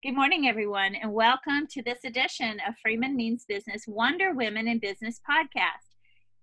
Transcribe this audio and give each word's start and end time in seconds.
Good 0.00 0.14
morning, 0.14 0.46
everyone, 0.46 0.94
and 0.94 1.12
welcome 1.12 1.66
to 1.72 1.82
this 1.82 2.04
edition 2.04 2.60
of 2.68 2.76
Freeman 2.80 3.16
Means 3.16 3.44
Business 3.48 3.82
Wonder 3.88 4.32
Women 4.32 4.68
in 4.68 4.78
Business 4.78 5.20
podcast. 5.28 5.96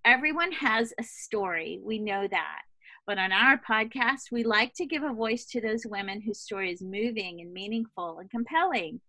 Everyone 0.04 0.52
has 0.52 0.94
a 1.00 1.04
story, 1.04 1.80
we 1.82 1.98
know 1.98 2.28
that. 2.28 2.64
But 3.08 3.18
on 3.18 3.32
our 3.32 3.58
podcast, 3.58 4.24
we 4.30 4.44
like 4.44 4.74
to 4.74 4.86
give 4.86 5.04
a 5.04 5.14
voice 5.14 5.46
to 5.46 5.62
those 5.62 5.86
women 5.86 6.20
whose 6.20 6.42
story 6.42 6.70
is 6.70 6.82
moving 6.82 7.40
and 7.40 7.54
meaningful 7.54 8.20
and 8.20 8.30
compelling. 8.30 9.00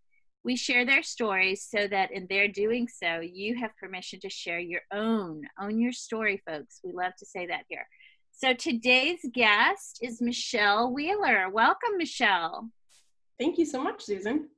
We 0.44 0.54
share 0.54 0.86
their 0.86 1.02
stories 1.02 1.66
so 1.68 1.88
that 1.88 2.12
in 2.12 2.28
their 2.30 2.46
doing 2.46 2.86
so, 2.86 3.18
you 3.18 3.56
have 3.56 3.76
permission 3.76 4.20
to 4.20 4.30
share 4.30 4.60
your 4.60 4.82
own. 4.92 5.42
Own 5.60 5.80
your 5.80 5.90
story, 5.90 6.40
folks. 6.46 6.78
We 6.84 6.92
love 6.92 7.16
to 7.18 7.26
say 7.26 7.48
that 7.48 7.64
here. 7.68 7.88
So 8.30 8.54
today's 8.54 9.26
guest 9.34 9.98
is 10.02 10.22
Michelle 10.22 10.92
Wheeler. 10.92 11.50
Welcome, 11.50 11.96
Michelle. 11.98 12.70
Thank 13.38 13.58
you 13.58 13.66
so 13.66 13.82
much, 13.82 14.02
Susan. 14.02 14.48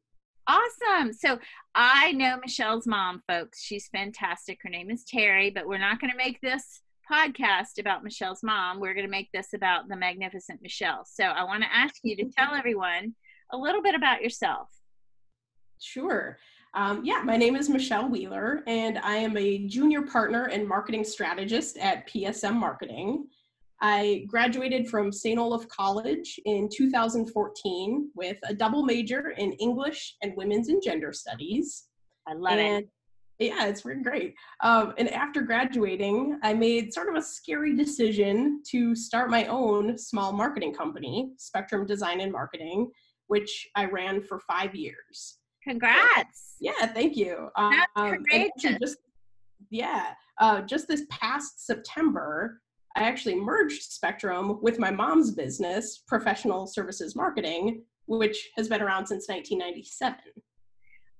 Awesome. 0.46 1.12
So 1.12 1.38
I 1.74 2.12
know 2.12 2.38
Michelle's 2.40 2.86
mom, 2.86 3.22
folks. 3.28 3.62
She's 3.62 3.88
fantastic. 3.88 4.60
Her 4.62 4.70
name 4.70 4.90
is 4.90 5.04
Terry, 5.04 5.50
but 5.50 5.66
we're 5.66 5.78
not 5.78 6.00
going 6.00 6.10
to 6.10 6.16
make 6.16 6.40
this 6.40 6.80
podcast 7.10 7.78
about 7.78 8.02
Michelle's 8.02 8.42
mom. 8.42 8.80
We're 8.80 8.94
going 8.94 9.06
to 9.06 9.10
make 9.10 9.30
this 9.32 9.52
about 9.54 9.88
the 9.88 9.96
magnificent 9.96 10.62
Michelle. 10.62 11.04
So 11.04 11.24
I 11.24 11.44
want 11.44 11.62
to 11.64 11.74
ask 11.74 11.96
you 12.02 12.16
to 12.16 12.30
tell 12.36 12.54
everyone 12.56 13.14
a 13.52 13.58
little 13.58 13.82
bit 13.82 13.94
about 13.94 14.22
yourself. 14.22 14.68
Sure. 15.80 16.38
Um, 16.74 17.04
yeah, 17.04 17.22
my 17.24 17.36
name 17.36 17.56
is 17.56 17.68
Michelle 17.68 18.08
Wheeler, 18.08 18.62
and 18.66 18.98
I 18.98 19.16
am 19.16 19.36
a 19.36 19.66
junior 19.66 20.02
partner 20.02 20.44
and 20.44 20.68
marketing 20.68 21.04
strategist 21.04 21.78
at 21.78 22.08
PSM 22.08 22.54
Marketing. 22.54 23.26
I 23.80 24.24
graduated 24.26 24.88
from 24.88 25.12
St. 25.12 25.38
Olaf 25.38 25.66
College 25.68 26.40
in 26.44 26.68
2014 26.74 28.10
with 28.14 28.36
a 28.44 28.54
double 28.54 28.82
major 28.82 29.30
in 29.30 29.52
English 29.54 30.16
and 30.22 30.36
Women's 30.36 30.68
and 30.68 30.82
Gender 30.82 31.12
Studies. 31.12 31.84
I 32.26 32.34
love 32.34 32.58
and, 32.58 32.84
it. 32.84 32.88
Yeah, 33.38 33.66
it's 33.66 33.84
really 33.84 34.02
great. 34.02 34.34
Um, 34.64 34.94
and 34.98 35.08
after 35.10 35.42
graduating, 35.42 36.40
I 36.42 36.54
made 36.54 36.92
sort 36.92 37.08
of 37.08 37.14
a 37.14 37.22
scary 37.22 37.76
decision 37.76 38.62
to 38.70 38.96
start 38.96 39.30
my 39.30 39.46
own 39.46 39.96
small 39.96 40.32
marketing 40.32 40.74
company, 40.74 41.30
Spectrum 41.38 41.86
Design 41.86 42.20
and 42.20 42.32
Marketing, 42.32 42.90
which 43.28 43.68
I 43.76 43.84
ran 43.84 44.22
for 44.22 44.40
five 44.40 44.74
years. 44.74 45.38
Congrats! 45.62 46.56
yeah, 46.60 46.86
thank 46.86 47.16
you. 47.16 47.48
That's 47.56 47.86
um, 47.94 48.24
great. 48.28 48.50
Just, 48.58 48.96
yeah, 49.70 50.14
uh, 50.40 50.62
just 50.62 50.88
this 50.88 51.04
past 51.10 51.64
September, 51.64 52.60
I 52.98 53.02
actually 53.02 53.36
merged 53.36 53.92
Spectrum 53.92 54.58
with 54.60 54.80
my 54.80 54.90
mom's 54.90 55.30
business, 55.30 55.98
Professional 56.08 56.66
Services 56.66 57.14
Marketing, 57.14 57.82
which 58.06 58.50
has 58.56 58.68
been 58.68 58.82
around 58.82 59.06
since 59.06 59.28
1997. 59.28 60.18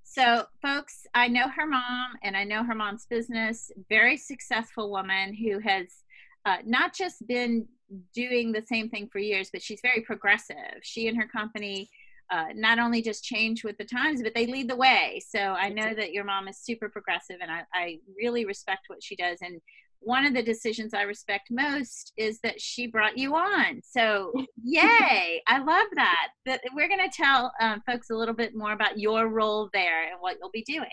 So, 0.03 0.45
folks, 0.61 1.07
I 1.15 1.29
know 1.29 1.47
her 1.49 1.69
mom 1.69 2.15
and 2.25 2.37
I 2.37 2.43
know 2.43 2.65
her 2.65 2.75
mom's 2.75 3.07
business, 3.07 3.71
very 3.89 4.17
successful 4.17 4.91
woman 4.91 5.33
who 5.33 5.61
has 5.61 5.87
uh, 6.45 6.57
not 6.67 6.97
just 6.97 7.25
been 7.29 7.69
doing 8.13 8.51
the 8.51 8.65
same 8.67 8.89
thing 8.89 9.09
for 9.13 9.21
years, 9.21 9.51
but 9.53 9.63
she's 9.63 9.81
very 9.81 10.01
progressive. 10.01 10.81
She 10.83 11.07
and 11.07 11.17
her 11.17 11.29
company 11.29 11.89
uh, 12.33 12.47
not 12.57 12.81
only 12.81 13.03
just 13.03 13.23
change 13.23 13.63
with 13.63 13.79
the 13.79 13.85
times, 13.85 14.21
but 14.21 14.35
they 14.35 14.47
lead 14.47 14.69
the 14.69 14.77
way. 14.77 15.23
So 15.29 15.39
I 15.39 15.69
know 15.69 15.95
that 15.95 16.13
your 16.13 16.25
mom 16.25 16.49
is 16.49 16.59
super 16.59 16.89
progressive, 16.89 17.37
and 17.41 17.53
I, 17.53 17.63
I 17.73 17.99
really 18.21 18.45
respect 18.45 18.87
what 18.89 19.03
she 19.03 19.15
does. 19.15 19.39
And 19.43 19.61
one 20.01 20.25
of 20.25 20.35
the 20.35 20.43
decisions 20.43 20.95
I 20.95 21.03
respect 21.03 21.49
most 21.51 22.13
is 22.17 22.41
that 22.41 22.61
she 22.61 22.87
brought 22.87 23.19
you 23.19 23.35
on. 23.35 23.81
So, 23.83 24.33
yay! 24.63 25.43
I 25.47 25.59
love 25.59 25.87
that. 25.95 26.29
That 26.47 26.61
we're 26.75 26.89
going 26.89 27.09
to 27.09 27.17
tell 27.17 27.53
um, 27.61 27.83
folks 27.87 28.11
a 28.11 28.15
little 28.15 28.35
bit 28.35 28.55
more 28.55 28.73
about 28.73 28.99
your 28.99 29.29
role 29.29 29.69
there 29.73 30.05
and 30.05 30.17
what 30.21 30.37
you'll 30.41 30.51
be 30.51 30.63
doing. 30.63 30.89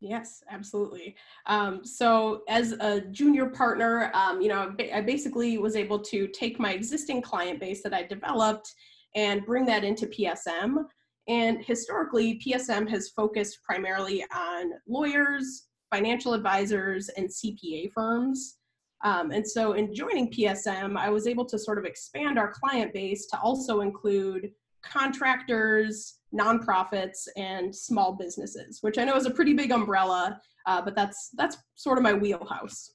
Yes, 0.00 0.42
absolutely. 0.50 1.14
Um, 1.46 1.84
so, 1.84 2.42
as 2.48 2.72
a 2.72 3.02
junior 3.12 3.46
partner, 3.46 4.10
um, 4.14 4.40
you 4.40 4.48
know, 4.48 4.74
I 4.92 5.00
basically 5.00 5.58
was 5.58 5.76
able 5.76 6.00
to 6.00 6.26
take 6.28 6.58
my 6.58 6.72
existing 6.72 7.22
client 7.22 7.60
base 7.60 7.82
that 7.84 7.94
I 7.94 8.02
developed 8.02 8.72
and 9.14 9.46
bring 9.46 9.64
that 9.66 9.84
into 9.84 10.06
PSM. 10.06 10.84
And 11.28 11.64
historically, 11.64 12.40
PSM 12.44 12.88
has 12.90 13.10
focused 13.10 13.60
primarily 13.62 14.24
on 14.34 14.72
lawyers, 14.88 15.68
financial 15.92 16.32
advisors, 16.34 17.08
and 17.10 17.28
CPA 17.28 17.92
firms. 17.92 18.58
Um, 19.04 19.30
and 19.32 19.46
so, 19.46 19.72
in 19.72 19.94
joining 19.94 20.32
PSM, 20.32 20.96
I 20.96 21.10
was 21.10 21.26
able 21.26 21.44
to 21.46 21.58
sort 21.58 21.78
of 21.78 21.84
expand 21.84 22.38
our 22.38 22.52
client 22.52 22.92
base 22.92 23.26
to 23.26 23.40
also 23.40 23.80
include 23.80 24.52
contractors, 24.82 26.18
nonprofits, 26.34 27.28
and 27.36 27.74
small 27.74 28.14
businesses, 28.14 28.78
which 28.80 28.98
I 28.98 29.04
know 29.04 29.16
is 29.16 29.26
a 29.26 29.30
pretty 29.30 29.54
big 29.54 29.72
umbrella, 29.72 30.40
uh, 30.66 30.82
but 30.82 30.94
that's 30.94 31.30
that's 31.34 31.56
sort 31.74 31.98
of 31.98 32.04
my 32.04 32.12
wheelhouse. 32.12 32.92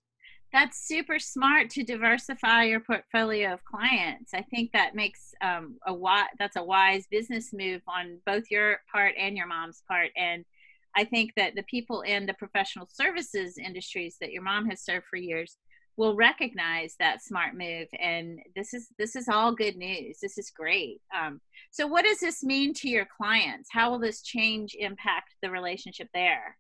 That's 0.53 0.87
super 0.87 1.19
smart 1.19 1.69
to 1.71 1.83
diversify 1.83 2.63
your 2.63 2.79
portfolio 2.79 3.53
of 3.53 3.63
clients. 3.65 4.33
I 4.33 4.43
think 4.43 4.71
that 4.71 4.95
makes 4.95 5.33
um, 5.41 5.77
a 5.85 5.93
wise, 5.93 6.29
that's 6.39 6.55
a 6.55 6.63
wise 6.63 7.05
business 7.11 7.49
move 7.51 7.81
on 7.85 8.19
both 8.25 8.45
your 8.49 8.77
part 8.89 9.13
and 9.19 9.35
your 9.35 9.47
mom's 9.47 9.83
part, 9.89 10.11
and 10.15 10.45
I 10.95 11.03
think 11.03 11.33
that 11.35 11.55
the 11.55 11.63
people 11.63 12.01
in 12.01 12.25
the 12.25 12.33
professional 12.33 12.87
services 12.91 13.57
industries 13.57 14.17
that 14.21 14.31
your 14.31 14.43
mom 14.43 14.69
has 14.69 14.81
served 14.81 15.05
for 15.09 15.17
years 15.17 15.57
will 15.95 16.15
recognize 16.15 16.95
that 16.99 17.23
smart 17.23 17.55
move 17.55 17.87
and 17.99 18.39
this 18.55 18.73
is 18.73 18.89
this 18.99 19.15
is 19.15 19.27
all 19.27 19.51
good 19.51 19.75
news. 19.75 20.19
This 20.21 20.37
is 20.37 20.51
great. 20.51 21.01
Um, 21.15 21.41
so 21.71 21.87
what 21.87 22.05
does 22.05 22.19
this 22.19 22.43
mean 22.43 22.73
to 22.75 22.89
your 22.89 23.07
clients? 23.17 23.69
How 23.71 23.89
will 23.91 23.99
this 23.99 24.21
change 24.21 24.75
impact 24.79 25.35
the 25.41 25.49
relationship 25.49 26.07
there 26.13 26.55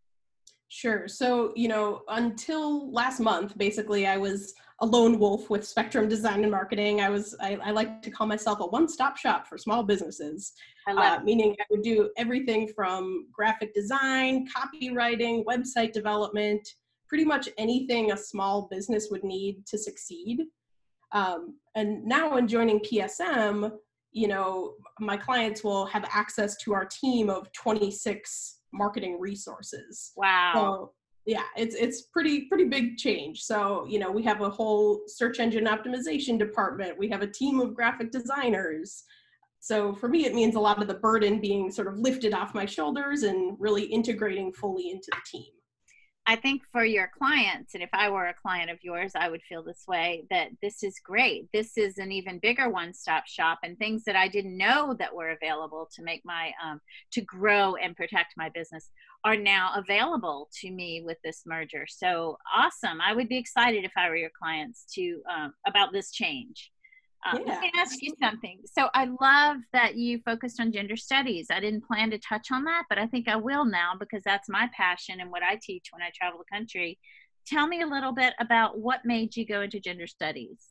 Sure. 0.69 1.07
So, 1.07 1.53
you 1.55 1.69
know, 1.69 2.01
until 2.09 2.91
last 2.91 3.19
month, 3.19 3.57
basically, 3.57 4.05
I 4.05 4.17
was 4.17 4.53
a 4.81 4.85
lone 4.85 5.17
wolf 5.17 5.49
with 5.49 5.65
Spectrum 5.65 6.09
Design 6.09 6.43
and 6.43 6.51
Marketing. 6.51 6.99
I 7.01 7.09
was, 7.09 7.35
I, 7.39 7.57
I 7.63 7.71
like 7.71 8.01
to 8.01 8.11
call 8.11 8.27
myself 8.27 8.59
a 8.59 8.67
one 8.67 8.87
stop 8.87 9.17
shop 9.17 9.47
for 9.47 9.57
small 9.57 9.81
businesses, 9.83 10.51
uh, 10.87 11.19
meaning 11.23 11.55
I 11.59 11.63
would 11.71 11.83
do 11.83 12.09
everything 12.17 12.67
from 12.67 13.27
graphic 13.31 13.73
design, 13.73 14.45
copywriting, 14.47 15.45
website 15.45 15.93
development, 15.93 16.67
pretty 17.07 17.25
much 17.25 17.47
anything 17.57 18.11
a 18.11 18.17
small 18.17 18.67
business 18.69 19.07
would 19.09 19.23
need 19.23 19.65
to 19.67 19.77
succeed. 19.77 20.41
Um, 21.13 21.55
and 21.75 22.03
now, 22.03 22.35
in 22.35 22.47
joining 22.47 22.79
PSM, 22.81 23.71
you 24.11 24.27
know, 24.27 24.73
my 24.99 25.15
clients 25.15 25.63
will 25.63 25.85
have 25.85 26.05
access 26.11 26.57
to 26.57 26.73
our 26.73 26.85
team 26.85 27.29
of 27.29 27.51
26 27.53 28.56
marketing 28.73 29.19
resources. 29.19 30.11
Wow. 30.15 30.51
So, 30.53 30.93
yeah, 31.25 31.43
it's 31.57 31.75
it's 31.75 32.03
pretty 32.03 32.45
pretty 32.45 32.65
big 32.65 32.97
change. 32.97 33.43
So, 33.43 33.85
you 33.89 33.99
know, 33.99 34.09
we 34.09 34.23
have 34.23 34.41
a 34.41 34.49
whole 34.49 35.01
search 35.07 35.39
engine 35.39 35.65
optimization 35.65 36.39
department. 36.39 36.97
We 36.97 37.09
have 37.09 37.21
a 37.21 37.27
team 37.27 37.59
of 37.59 37.75
graphic 37.75 38.11
designers. 38.11 39.03
So, 39.59 39.93
for 39.93 40.07
me 40.07 40.25
it 40.25 40.33
means 40.33 40.55
a 40.55 40.59
lot 40.59 40.81
of 40.81 40.87
the 40.87 40.93
burden 40.93 41.41
being 41.41 41.69
sort 41.69 41.87
of 41.87 41.97
lifted 41.97 42.33
off 42.33 42.55
my 42.55 42.65
shoulders 42.65 43.23
and 43.23 43.57
really 43.59 43.83
integrating 43.83 44.53
fully 44.53 44.91
into 44.91 45.09
the 45.11 45.21
team. 45.25 45.51
I 46.29 46.35
think 46.35 46.63
for 46.73 46.83
your 46.83 47.09
clients, 47.17 47.73
and 47.73 47.81
if 47.81 47.89
I 47.93 48.09
were 48.09 48.27
a 48.27 48.33
client 48.33 48.69
of 48.69 48.83
yours, 48.83 49.13
I 49.15 49.29
would 49.29 49.41
feel 49.47 49.63
this 49.63 49.85
way 49.87 50.25
that 50.29 50.49
this 50.61 50.83
is 50.83 50.99
great. 50.99 51.47
This 51.53 51.77
is 51.77 51.99
an 51.99 52.11
even 52.11 52.39
bigger 52.39 52.69
one 52.69 52.93
stop 52.93 53.25
shop, 53.27 53.59
and 53.63 53.77
things 53.77 54.03
that 54.03 54.17
I 54.17 54.27
didn't 54.27 54.57
know 54.57 54.93
that 54.99 55.15
were 55.15 55.29
available 55.29 55.89
to 55.95 56.03
make 56.03 56.23
my, 56.25 56.51
um, 56.61 56.81
to 57.13 57.21
grow 57.21 57.75
and 57.75 57.95
protect 57.95 58.33
my 58.35 58.49
business 58.49 58.89
are 59.23 59.37
now 59.37 59.71
available 59.77 60.49
to 60.59 60.69
me 60.69 61.01
with 61.01 61.17
this 61.23 61.43
merger. 61.45 61.85
So 61.87 62.37
awesome. 62.53 62.99
I 62.99 63.13
would 63.13 63.29
be 63.29 63.37
excited 63.37 63.85
if 63.85 63.93
I 63.95 64.09
were 64.09 64.17
your 64.17 64.31
clients 64.37 64.83
to, 64.95 65.21
um, 65.33 65.53
about 65.65 65.93
this 65.93 66.11
change. 66.11 66.71
Um, 67.27 67.41
yeah. 67.45 67.53
Let 67.53 67.61
me 67.61 67.71
ask 67.75 68.01
you 68.01 68.13
something. 68.21 68.59
So 68.65 68.89
I 68.93 69.07
love 69.21 69.57
that 69.73 69.95
you 69.95 70.19
focused 70.25 70.59
on 70.59 70.71
gender 70.71 70.95
studies. 70.95 71.47
I 71.51 71.59
didn't 71.59 71.85
plan 71.85 72.09
to 72.11 72.19
touch 72.19 72.47
on 72.51 72.63
that, 72.65 72.83
but 72.89 72.97
I 72.97 73.07
think 73.07 73.27
I 73.27 73.35
will 73.35 73.65
now 73.65 73.93
because 73.99 74.23
that's 74.23 74.49
my 74.49 74.69
passion 74.75 75.19
and 75.19 75.31
what 75.31 75.43
I 75.43 75.59
teach 75.61 75.87
when 75.91 76.01
I 76.01 76.11
travel 76.15 76.39
the 76.39 76.55
country. 76.55 76.97
Tell 77.45 77.67
me 77.67 77.81
a 77.81 77.87
little 77.87 78.13
bit 78.13 78.33
about 78.39 78.79
what 78.79 79.01
made 79.05 79.35
you 79.35 79.45
go 79.45 79.61
into 79.61 79.79
gender 79.79 80.07
studies. 80.07 80.69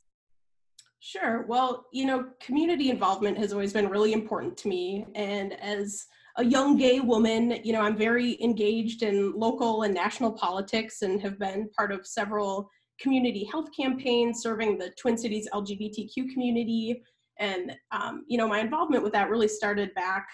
Sure. 1.00 1.44
Well, 1.46 1.86
you 1.92 2.06
know, 2.06 2.26
community 2.40 2.90
involvement 2.90 3.38
has 3.38 3.52
always 3.52 3.72
been 3.72 3.88
really 3.88 4.12
important 4.12 4.56
to 4.58 4.68
me. 4.68 5.06
And 5.14 5.52
as 5.60 6.06
a 6.36 6.44
young 6.44 6.76
gay 6.76 7.00
woman, 7.00 7.60
you 7.64 7.72
know, 7.72 7.80
I'm 7.80 7.96
very 7.96 8.42
engaged 8.42 9.02
in 9.02 9.32
local 9.32 9.82
and 9.82 9.94
national 9.94 10.32
politics 10.32 11.02
and 11.02 11.20
have 11.22 11.38
been 11.38 11.70
part 11.76 11.92
of 11.92 12.06
several 12.06 12.68
community 13.00 13.44
health 13.44 13.68
campaign 13.76 14.34
serving 14.34 14.78
the 14.78 14.90
Twin 14.98 15.16
Cities 15.16 15.48
LGBTQ 15.52 16.32
community. 16.32 17.02
And, 17.38 17.76
um, 17.92 18.24
you 18.26 18.38
know, 18.38 18.48
my 18.48 18.60
involvement 18.60 19.02
with 19.02 19.12
that 19.12 19.28
really 19.28 19.48
started 19.48 19.94
back 19.94 20.28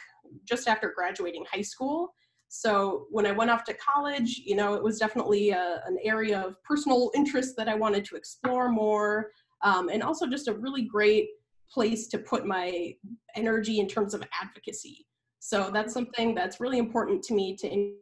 just 0.44 0.68
after 0.68 0.92
graduating 0.94 1.44
high 1.50 1.62
school. 1.62 2.14
So 2.48 3.06
when 3.10 3.26
I 3.26 3.32
went 3.32 3.50
off 3.50 3.64
to 3.64 3.74
college, 3.74 4.42
you 4.44 4.54
know, 4.54 4.74
it 4.74 4.82
was 4.82 4.98
definitely 4.98 5.50
a, 5.50 5.82
an 5.86 5.96
area 6.04 6.40
of 6.40 6.62
personal 6.62 7.10
interest 7.14 7.56
that 7.56 7.68
I 7.68 7.74
wanted 7.74 8.04
to 8.06 8.16
explore 8.16 8.68
more. 8.68 9.30
Um, 9.62 9.88
and 9.88 10.02
also 10.02 10.26
just 10.26 10.48
a 10.48 10.52
really 10.52 10.82
great 10.82 11.28
place 11.70 12.08
to 12.08 12.18
put 12.18 12.46
my 12.46 12.94
energy 13.34 13.80
in 13.80 13.88
terms 13.88 14.12
of 14.12 14.22
advocacy. 14.40 15.06
So 15.38 15.70
that's 15.72 15.94
something 15.94 16.34
that's 16.34 16.60
really 16.60 16.78
important 16.78 17.22
to 17.24 17.34
me 17.34 17.56
to 17.56 17.94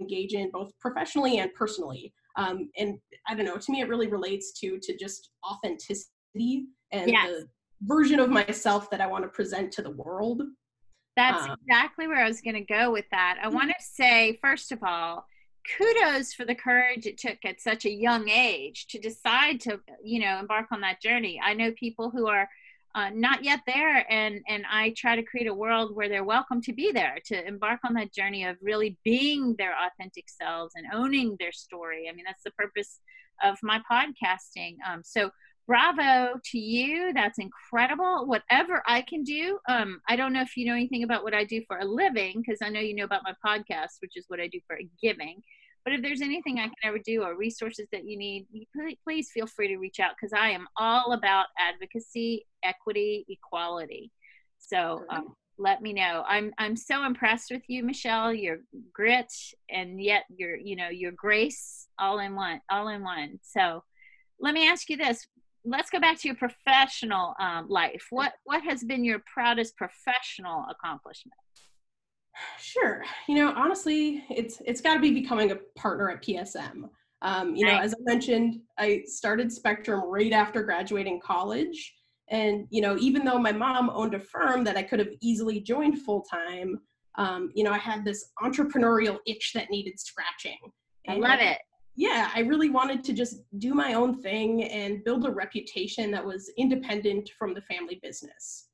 engage 0.00 0.34
in 0.34 0.50
both 0.50 0.72
professionally 0.80 1.38
and 1.38 1.52
personally. 1.54 2.12
Um, 2.36 2.68
and 2.76 2.98
I 3.28 3.34
don't 3.34 3.46
know, 3.46 3.56
to 3.56 3.72
me, 3.72 3.80
it 3.80 3.88
really 3.88 4.08
relates 4.08 4.52
to 4.60 4.78
to 4.78 4.96
just 4.96 5.30
authenticity 5.48 6.66
and 6.92 7.10
yes. 7.10 7.28
the 7.28 7.48
version 7.82 8.20
of 8.20 8.30
myself 8.30 8.90
that 8.90 9.00
I 9.00 9.06
want 9.06 9.24
to 9.24 9.28
present 9.28 9.72
to 9.72 9.82
the 9.82 9.90
world. 9.90 10.42
That's 11.16 11.44
um, 11.44 11.56
exactly 11.62 12.06
where 12.06 12.22
I 12.22 12.28
was 12.28 12.42
going 12.42 12.56
to 12.56 12.60
go 12.60 12.92
with 12.92 13.06
that. 13.10 13.38
I 13.42 13.48
want 13.48 13.70
to 13.70 13.76
say, 13.80 14.38
first 14.42 14.70
of 14.70 14.82
all, 14.82 15.26
kudos 15.78 16.32
for 16.32 16.44
the 16.44 16.54
courage 16.54 17.06
it 17.06 17.18
took 17.18 17.38
at 17.44 17.60
such 17.60 17.86
a 17.86 17.90
young 17.90 18.28
age 18.28 18.86
to 18.88 18.98
decide 18.98 19.60
to, 19.62 19.80
you 20.04 20.20
know, 20.20 20.38
embark 20.38 20.66
on 20.70 20.80
that 20.82 21.00
journey. 21.00 21.40
I 21.42 21.54
know 21.54 21.72
people 21.72 22.10
who 22.10 22.26
are 22.28 22.48
uh, 22.96 23.10
not 23.14 23.44
yet 23.44 23.60
there, 23.66 24.10
and 24.10 24.40
and 24.48 24.64
I 24.72 24.94
try 24.96 25.16
to 25.16 25.22
create 25.22 25.46
a 25.46 25.54
world 25.54 25.94
where 25.94 26.08
they're 26.08 26.24
welcome 26.24 26.62
to 26.62 26.72
be 26.72 26.92
there, 26.92 27.18
to 27.26 27.46
embark 27.46 27.80
on 27.84 27.92
that 27.94 28.12
journey 28.12 28.44
of 28.44 28.56
really 28.62 28.96
being 29.04 29.54
their 29.58 29.74
authentic 29.86 30.24
selves 30.28 30.72
and 30.76 30.86
owning 30.94 31.36
their 31.38 31.52
story. 31.52 32.08
I 32.10 32.14
mean, 32.14 32.24
that's 32.26 32.42
the 32.42 32.52
purpose 32.52 33.00
of 33.44 33.58
my 33.62 33.80
podcasting. 33.90 34.76
Um, 34.88 35.02
so 35.04 35.30
bravo 35.66 36.38
to 36.44 36.58
you 36.58 37.12
that's 37.12 37.40
incredible 37.40 38.24
whatever 38.26 38.84
i 38.86 39.02
can 39.02 39.24
do 39.24 39.58
um, 39.68 40.00
i 40.08 40.14
don't 40.14 40.32
know 40.32 40.40
if 40.40 40.56
you 40.56 40.64
know 40.64 40.74
anything 40.74 41.02
about 41.02 41.24
what 41.24 41.34
i 41.34 41.42
do 41.42 41.60
for 41.66 41.78
a 41.78 41.84
living 41.84 42.40
because 42.40 42.60
i 42.62 42.68
know 42.68 42.78
you 42.78 42.94
know 42.94 43.02
about 43.02 43.22
my 43.24 43.34
podcast 43.44 43.94
which 44.00 44.12
is 44.16 44.24
what 44.28 44.38
i 44.38 44.46
do 44.46 44.60
for 44.66 44.76
a 44.76 44.88
giving 45.02 45.42
but 45.86 45.94
if 45.94 46.02
there's 46.02 46.20
anything 46.20 46.58
i 46.58 46.64
can 46.64 46.74
ever 46.82 46.98
do 46.98 47.22
or 47.22 47.34
resources 47.36 47.86
that 47.92 48.04
you 48.04 48.18
need 48.18 48.46
please 49.04 49.30
feel 49.32 49.46
free 49.46 49.68
to 49.68 49.78
reach 49.78 50.00
out 50.00 50.12
because 50.20 50.34
i 50.34 50.50
am 50.50 50.66
all 50.76 51.12
about 51.12 51.46
advocacy 51.58 52.44
equity 52.66 53.24
equality. 53.28 54.10
So 54.58 55.04
um, 55.10 55.34
let 55.58 55.80
me 55.80 55.92
know. 55.92 56.24
I'm 56.26 56.52
i'm 56.58 56.76
so 56.76 57.04
impressed 57.04 57.50
with 57.50 57.62
you 57.68 57.82
michelle 57.82 58.32
your 58.32 58.58
grit 58.92 59.32
and 59.70 60.02
yet 60.02 60.24
your 60.28 60.56
you 60.56 60.76
know 60.76 60.88
your 60.88 61.12
grace 61.12 61.86
all 61.98 62.18
in 62.18 62.34
one 62.34 62.60
all 62.70 62.88
in 62.88 63.02
one. 63.02 63.38
So 63.42 63.82
let 64.40 64.54
me 64.54 64.68
ask 64.68 64.90
you 64.90 64.96
this. 64.96 65.26
Let's 65.64 65.90
go 65.90 65.98
back 65.98 66.20
to 66.20 66.28
your 66.28 66.36
professional 66.36 67.34
um, 67.40 67.68
life. 67.68 68.06
What 68.10 68.32
what 68.44 68.62
has 68.64 68.82
been 68.84 69.04
your 69.04 69.22
proudest 69.32 69.76
professional 69.76 70.66
accomplishment? 70.70 71.34
Sure. 72.58 73.02
You 73.28 73.36
know, 73.36 73.52
honestly, 73.56 74.24
it's 74.30 74.60
it's 74.64 74.80
got 74.80 74.94
to 74.94 75.00
be 75.00 75.12
becoming 75.12 75.52
a 75.52 75.56
partner 75.76 76.10
at 76.10 76.22
PSM. 76.22 76.88
Um, 77.22 77.56
you 77.56 77.66
know, 77.66 77.78
as 77.78 77.94
I 77.94 77.96
mentioned, 78.00 78.60
I 78.78 79.02
started 79.06 79.50
Spectrum 79.50 80.02
right 80.04 80.32
after 80.32 80.62
graduating 80.62 81.20
college, 81.24 81.94
and 82.28 82.66
you 82.70 82.82
know, 82.82 82.96
even 82.98 83.24
though 83.24 83.38
my 83.38 83.52
mom 83.52 83.90
owned 83.90 84.14
a 84.14 84.20
firm 84.20 84.64
that 84.64 84.76
I 84.76 84.82
could 84.82 84.98
have 84.98 85.08
easily 85.22 85.60
joined 85.60 86.02
full 86.02 86.22
time, 86.22 86.78
um, 87.16 87.50
you 87.54 87.64
know, 87.64 87.72
I 87.72 87.78
had 87.78 88.04
this 88.04 88.32
entrepreneurial 88.42 89.18
itch 89.26 89.52
that 89.54 89.70
needed 89.70 89.98
scratching. 89.98 90.58
I 91.08 91.14
love 91.14 91.40
it 91.40 91.58
yeah, 91.96 92.30
I 92.34 92.40
really 92.40 92.68
wanted 92.68 93.02
to 93.04 93.14
just 93.14 93.40
do 93.58 93.72
my 93.72 93.94
own 93.94 94.20
thing 94.20 94.64
and 94.64 95.02
build 95.02 95.24
a 95.24 95.30
reputation 95.30 96.10
that 96.10 96.24
was 96.24 96.52
independent 96.58 97.30
from 97.38 97.54
the 97.54 97.62
family 97.62 97.98
business. 98.02 98.65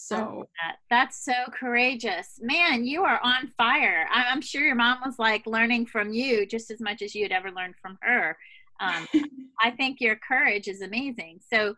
So 0.00 0.48
that. 0.62 0.76
that's 0.90 1.24
so 1.24 1.34
courageous. 1.52 2.38
Man, 2.40 2.86
you 2.86 3.02
are 3.02 3.18
on 3.24 3.48
fire. 3.58 4.06
I'm 4.12 4.40
sure 4.40 4.64
your 4.64 4.76
mom 4.76 4.98
was 5.04 5.18
like 5.18 5.44
learning 5.44 5.86
from 5.86 6.12
you 6.12 6.46
just 6.46 6.70
as 6.70 6.80
much 6.80 7.02
as 7.02 7.16
you 7.16 7.24
had 7.24 7.32
ever 7.32 7.50
learned 7.50 7.74
from 7.82 7.98
her. 8.02 8.38
Um, 8.78 9.08
I 9.60 9.72
think 9.72 10.00
your 10.00 10.14
courage 10.16 10.68
is 10.68 10.82
amazing. 10.82 11.40
So, 11.52 11.74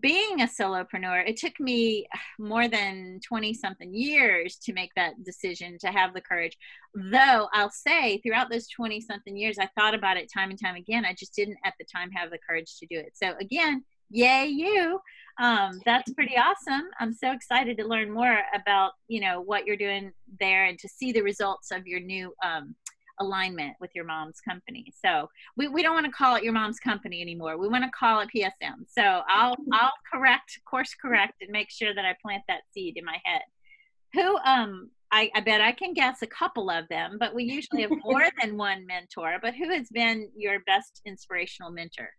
being 0.00 0.42
a 0.42 0.46
solopreneur, 0.46 1.28
it 1.28 1.36
took 1.38 1.58
me 1.58 2.06
more 2.38 2.68
than 2.68 3.18
20 3.26 3.52
something 3.54 3.92
years 3.92 4.54
to 4.58 4.72
make 4.72 4.92
that 4.94 5.24
decision 5.24 5.76
to 5.80 5.88
have 5.88 6.14
the 6.14 6.20
courage. 6.20 6.56
Though 6.94 7.48
I'll 7.52 7.72
say, 7.72 8.18
throughout 8.18 8.48
those 8.48 8.68
20 8.68 9.00
something 9.00 9.36
years, 9.36 9.58
I 9.58 9.68
thought 9.76 9.96
about 9.96 10.16
it 10.16 10.30
time 10.32 10.50
and 10.50 10.62
time 10.62 10.76
again. 10.76 11.04
I 11.04 11.14
just 11.14 11.34
didn't 11.34 11.58
at 11.64 11.74
the 11.80 11.86
time 11.92 12.12
have 12.12 12.30
the 12.30 12.38
courage 12.48 12.78
to 12.78 12.86
do 12.86 12.96
it. 12.96 13.14
So, 13.14 13.34
again, 13.40 13.82
yay, 14.08 14.46
you. 14.46 15.00
Um, 15.38 15.80
that's 15.84 16.12
pretty 16.12 16.36
awesome. 16.36 16.88
I'm 16.98 17.12
so 17.12 17.32
excited 17.32 17.76
to 17.78 17.86
learn 17.86 18.10
more 18.10 18.40
about, 18.54 18.92
you 19.08 19.20
know, 19.20 19.40
what 19.40 19.66
you're 19.66 19.76
doing 19.76 20.12
there 20.38 20.66
and 20.66 20.78
to 20.78 20.88
see 20.88 21.12
the 21.12 21.22
results 21.22 21.70
of 21.70 21.86
your 21.86 22.00
new 22.00 22.34
um, 22.44 22.74
alignment 23.20 23.76
with 23.80 23.90
your 23.94 24.04
mom's 24.04 24.40
company. 24.40 24.92
So 25.04 25.28
we, 25.56 25.68
we 25.68 25.82
don't 25.82 25.94
want 25.94 26.06
to 26.06 26.12
call 26.12 26.36
it 26.36 26.42
your 26.42 26.52
mom's 26.52 26.80
company 26.80 27.22
anymore. 27.22 27.58
We 27.58 27.68
want 27.68 27.84
to 27.84 27.90
call 27.90 28.20
it 28.20 28.30
PSM. 28.34 28.86
So 28.88 29.02
I'll 29.28 29.56
I'll 29.72 29.92
correct, 30.12 30.58
course 30.68 30.94
correct, 31.00 31.34
and 31.40 31.50
make 31.50 31.70
sure 31.70 31.94
that 31.94 32.04
I 32.04 32.16
plant 32.22 32.42
that 32.48 32.62
seed 32.72 32.96
in 32.96 33.04
my 33.04 33.18
head. 33.24 33.42
Who 34.14 34.36
um 34.38 34.90
I, 35.12 35.30
I 35.34 35.40
bet 35.40 35.60
I 35.60 35.72
can 35.72 35.92
guess 35.92 36.22
a 36.22 36.26
couple 36.26 36.70
of 36.70 36.88
them, 36.88 37.16
but 37.18 37.34
we 37.34 37.44
usually 37.44 37.82
have 37.82 37.90
more 38.04 38.28
than 38.40 38.56
one 38.56 38.86
mentor. 38.86 39.38
But 39.42 39.54
who 39.54 39.68
has 39.70 39.88
been 39.88 40.28
your 40.36 40.60
best 40.66 41.00
inspirational 41.04 41.72
mentor? 41.72 42.10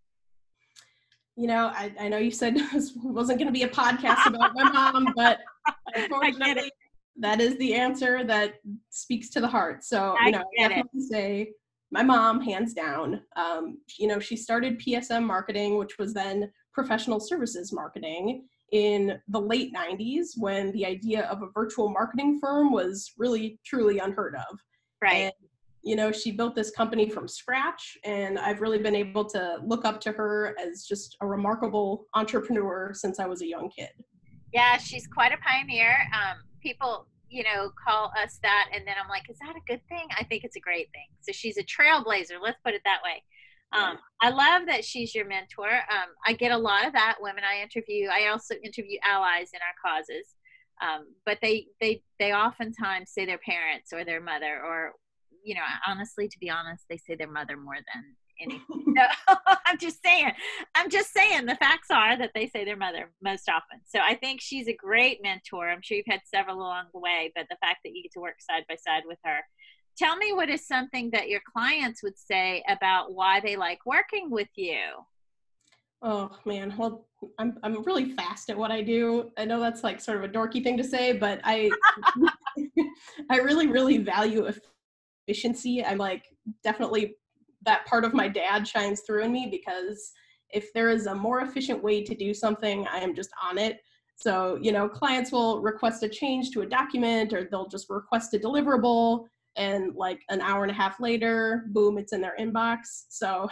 You 1.36 1.48
know, 1.48 1.68
I, 1.68 1.94
I 2.00 2.08
know 2.08 2.18
you 2.18 2.32
said 2.32 2.56
this 2.74 2.94
wasn't 2.96 3.40
going 3.40 3.48
to 3.48 3.54
be 3.54 3.64
a 3.64 3.70
podcast 3.70 4.26
about 4.26 4.54
my 4.54 4.64
mom, 4.64 5.14
but 5.16 5.40
unfortunately, 5.96 6.72
that 7.20 7.42
is 7.42 7.58
the 7.58 7.74
answer 7.74 8.24
that 8.26 8.56
speaks 8.90 9.30
to 9.30 9.42
the 9.42 9.48
heart. 9.48 9.84
So, 9.84 10.16
I 10.20 10.26
you 10.28 10.32
know, 10.32 10.44
I 10.60 10.74
have 10.74 10.92
to 10.92 11.02
say 11.02 11.52
my 11.92 12.04
mom, 12.04 12.42
hands 12.42 12.74
down. 12.74 13.22
Um, 13.36 13.80
you 14.00 14.08
know, 14.08 14.20
she 14.20 14.38
started 14.38 14.80
PSM 14.80 15.24
marketing, 15.24 15.78
which 15.78 15.98
was 15.98 16.14
then 16.14 16.52
professional 16.74 17.20
services 17.20 17.74
marketing 17.74 18.46
in 18.72 19.20
the 19.28 19.40
late 19.40 19.74
90s 19.74 20.30
when 20.38 20.72
the 20.72 20.86
idea 20.86 21.24
of 21.24 21.42
a 21.42 21.50
virtual 21.54 21.90
marketing 21.90 22.40
firm 22.40 22.72
was 22.72 23.12
really 23.18 23.60
truly 23.66 24.00
unheard 24.00 24.36
of. 24.36 24.58
Right. 25.02 25.24
And, 25.24 25.34
you 25.84 25.96
know, 25.96 26.12
she 26.12 26.32
built 26.32 26.56
this 26.56 26.70
company 26.72 27.10
from 27.10 27.28
scratch, 27.28 27.98
and 28.04 28.38
I've 28.38 28.62
really 28.62 28.78
been 28.78 28.96
able 28.96 29.26
to 29.26 29.58
look 29.66 29.84
up 29.84 30.00
to 30.02 30.12
her 30.12 30.56
as 30.62 30.86
just 30.86 31.18
a 31.22 31.26
remarkable 31.26 32.06
entrepreneur 32.14 32.94
since 32.94 33.20
I 33.20 33.26
was 33.26 33.42
a 33.42 33.48
young 33.48 33.70
kid. 33.70 33.90
Yeah, 34.54 34.78
she's 34.78 35.08
quite 35.08 35.32
a 35.32 35.38
pioneer. 35.38 35.96
Um, 36.14 36.38
people 36.62 37.08
you 37.32 37.44
know 37.44 37.72
call 37.82 38.12
us 38.22 38.40
that 38.44 38.70
and 38.74 38.86
then 38.86 38.96
i'm 39.02 39.10
like 39.10 39.24
is 39.30 39.38
that 39.40 39.56
a 39.56 39.62
good 39.66 39.82
thing? 39.88 40.06
I 40.20 40.24
think 40.26 40.44
it's 40.44 40.58
a 40.58 40.60
great 40.60 40.90
thing. 40.92 41.08
So 41.22 41.32
she's 41.32 41.58
a 41.58 41.64
trailblazer 41.64 42.42
let's 42.42 42.60
put 42.64 42.74
it 42.74 42.82
that 42.86 43.00
way. 43.04 43.24
Um, 43.74 43.98
i 44.22 44.30
love 44.30 44.68
that 44.68 44.84
she's 44.84 45.16
your 45.16 45.26
mentor. 45.26 45.70
Um, 45.70 46.10
i 46.28 46.34
get 46.34 46.52
a 46.52 46.58
lot 46.58 46.86
of 46.86 46.94
that 46.94 47.16
women 47.22 47.44
i 47.50 47.62
interview 47.62 48.10
i 48.10 48.28
also 48.28 48.56
interview 48.64 49.00
allies 49.04 49.50
in 49.54 49.60
our 49.62 49.92
causes. 49.92 50.36
Um, 50.82 51.14
but 51.26 51.38
they 51.42 51.68
they 51.80 52.04
they 52.20 52.34
oftentimes 52.34 53.12
say 53.12 53.26
their 53.26 53.40
parents 53.40 53.94
or 53.94 54.04
their 54.04 54.20
mother 54.20 54.62
or 54.66 54.94
you 55.44 55.56
know 55.56 55.62
honestly 55.88 56.28
to 56.28 56.40
be 56.40 56.50
honest 56.50 56.84
they 56.90 56.98
say 56.98 57.16
their 57.16 57.32
mother 57.32 57.58
more 57.58 57.76
than 57.76 58.16
anything. 58.42 58.62
No, 58.94 59.08
I'm 59.66 59.78
just 59.78 60.04
saying. 60.04 60.32
I'm 60.76 60.90
just 60.90 61.14
saying 61.14 61.46
the 61.46 61.56
facts 61.56 61.88
are 61.92 62.18
that 62.18 62.32
they 62.36 62.48
say 62.48 62.66
their 62.66 62.76
mother 62.76 63.10
most 63.24 63.48
often. 63.48 63.80
So 63.86 64.00
I 64.00 64.16
think 64.16 64.42
she's 64.42 64.68
a 64.68 64.74
great 64.74 65.22
mentor. 65.24 65.70
I'm 65.70 65.82
sure 65.82 65.96
you've 65.96 66.06
had 66.10 66.22
several 66.26 66.58
along 66.58 66.86
the 66.94 67.00
way, 67.00 67.32
but 67.36 67.46
the 67.50 67.56
fact 67.62 67.80
that 67.84 67.94
you 67.94 68.04
get 68.04 68.12
to 68.14 68.20
work 68.20 68.36
side 68.42 68.66
by 68.68 68.76
side 68.76 69.04
with 69.06 69.20
her. 69.24 69.40
Tell 69.98 70.18
me 70.18 70.34
what 70.34 70.50
is 70.50 70.68
something 70.68 71.10
that 71.12 71.30
your 71.30 71.42
clients 71.54 72.04
would 72.04 72.18
say 72.18 72.64
about 72.68 73.14
why 73.14 73.40
they 73.40 73.56
like 73.56 73.80
working 73.86 74.30
with 74.30 74.50
you. 74.56 74.82
Oh 76.02 76.32
man, 76.46 76.74
well, 76.78 77.06
I'm 77.38 77.58
I'm 77.62 77.84
really 77.84 78.14
fast 78.14 78.50
at 78.50 78.58
what 78.58 78.72
I 78.72 78.82
do. 78.82 79.32
I 79.38 79.46
know 79.46 79.60
that's 79.60 79.84
like 79.84 80.02
sort 80.02 80.18
of 80.18 80.24
a 80.24 80.30
dorky 80.30 80.64
thing 80.64 80.76
to 80.78 80.84
say, 80.84 81.14
but 81.14 81.40
I 81.44 81.70
I 83.30 83.38
really 83.38 83.68
really 83.68 84.00
value 84.00 84.52
efficiency. 85.26 85.84
I'm 85.84 85.98
like 85.98 86.26
definitely 86.64 87.16
that 87.66 87.86
part 87.86 88.04
of 88.04 88.14
my 88.14 88.28
dad 88.28 88.68
shines 88.68 89.02
through 89.02 89.24
in 89.24 89.32
me 89.32 89.48
because 89.50 90.12
if 90.50 90.74
there 90.74 90.90
is 90.90 91.06
a 91.06 91.16
more 91.16 91.42
efficient 91.42 91.84
way 91.84 92.04
to 92.04 92.16
do 92.16 92.34
something, 92.34 92.88
I 92.88 92.98
am 92.98 93.16
just 93.16 93.30
on 93.42 93.58
it. 93.58 93.80
So, 94.16 94.60
you 94.62 94.72
know, 94.72 94.88
clients 94.88 95.32
will 95.32 95.62
request 95.62 96.04
a 96.04 96.10
change 96.10 96.52
to 96.52 96.62
a 96.62 96.66
document 96.66 97.34
or 97.34 97.48
they'll 97.50 97.68
just 97.68 97.90
request 97.90 98.34
a 98.34 98.40
deliverable 98.40 99.26
and 99.58 99.96
like 99.96 100.22
an 100.30 100.42
hour 100.42 100.64
and 100.64 100.72
a 100.72 100.76
half 100.76 101.00
later, 101.00 101.66
boom, 101.70 101.98
it's 101.98 102.14
in 102.14 102.22
their 102.22 102.36
inbox. 102.40 103.06
So 103.10 103.50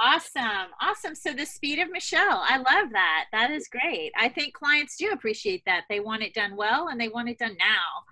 awesome. 0.00 0.70
Awesome. 0.80 1.14
So 1.14 1.32
the 1.32 1.46
speed 1.46 1.78
of 1.78 1.90
Michelle, 1.90 2.42
I 2.46 2.56
love 2.56 2.90
that. 2.92 3.26
That 3.32 3.50
is 3.50 3.68
great. 3.68 4.12
I 4.18 4.28
think 4.28 4.54
clients 4.54 4.96
do 4.96 5.10
appreciate 5.10 5.62
that. 5.66 5.84
They 5.88 6.00
want 6.00 6.22
it 6.22 6.34
done 6.34 6.56
well 6.56 6.88
and 6.88 7.00
they 7.00 7.08
want 7.08 7.28
it 7.28 7.38
done 7.38 7.56
now. 7.58 8.04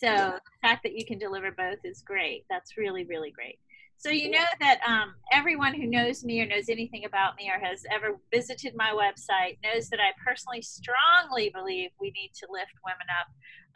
So 0.00 0.06
yeah. 0.06 0.30
the 0.30 0.66
fact 0.66 0.82
that 0.84 0.94
you 0.94 1.04
can 1.04 1.18
deliver 1.18 1.50
both 1.50 1.78
is 1.84 2.00
great. 2.00 2.44
That's 2.48 2.78
really, 2.78 3.04
really 3.04 3.30
great. 3.30 3.58
So 3.98 4.08
you 4.08 4.30
know 4.30 4.46
that 4.60 4.80
um, 4.86 5.12
everyone 5.30 5.74
who 5.74 5.86
knows 5.86 6.24
me 6.24 6.40
or 6.40 6.46
knows 6.46 6.70
anything 6.70 7.04
about 7.04 7.36
me 7.36 7.50
or 7.54 7.62
has 7.62 7.82
ever 7.92 8.18
visited 8.32 8.72
my 8.74 8.92
website 8.92 9.58
knows 9.62 9.90
that 9.90 10.00
I 10.00 10.12
personally 10.24 10.62
strongly 10.62 11.50
believe 11.54 11.90
we 12.00 12.10
need 12.12 12.30
to 12.36 12.46
lift 12.50 12.72
women 12.82 13.06
up. 13.20 13.28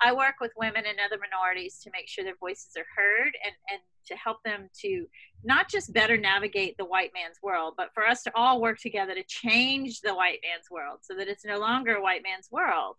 I 0.02 0.14
work 0.14 0.36
with 0.40 0.52
women 0.56 0.84
and 0.88 0.96
other 0.98 1.20
minorities 1.20 1.78
to 1.82 1.90
make 1.92 2.08
sure 2.08 2.24
their 2.24 2.40
voices 2.40 2.70
are 2.74 2.86
heard 2.96 3.36
and, 3.44 3.54
and 3.70 3.80
to 4.06 4.16
help 4.16 4.42
them 4.44 4.70
to 4.80 5.04
not 5.44 5.68
just 5.68 5.92
better 5.92 6.16
navigate 6.16 6.78
the 6.78 6.86
white 6.86 7.10
man's 7.12 7.36
world, 7.42 7.74
but 7.76 7.92
for 7.92 8.06
us 8.06 8.22
to 8.22 8.32
all 8.34 8.62
work 8.62 8.78
together 8.78 9.14
to 9.14 9.24
change 9.24 10.00
the 10.00 10.14
white 10.14 10.38
man's 10.42 10.70
world 10.70 11.00
so 11.02 11.14
that 11.16 11.28
it's 11.28 11.44
no 11.44 11.58
longer 11.58 11.96
a 11.96 12.02
white 12.02 12.22
man's 12.22 12.48
world. 12.50 12.96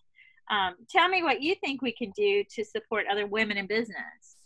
Um, 0.49 0.75
tell 0.89 1.09
me 1.09 1.23
what 1.23 1.41
you 1.41 1.55
think 1.55 1.81
we 1.81 1.91
can 1.91 2.11
do 2.15 2.43
to 2.55 2.63
support 2.63 3.05
other 3.09 3.25
women 3.25 3.57
in 3.57 3.67
business. 3.67 4.37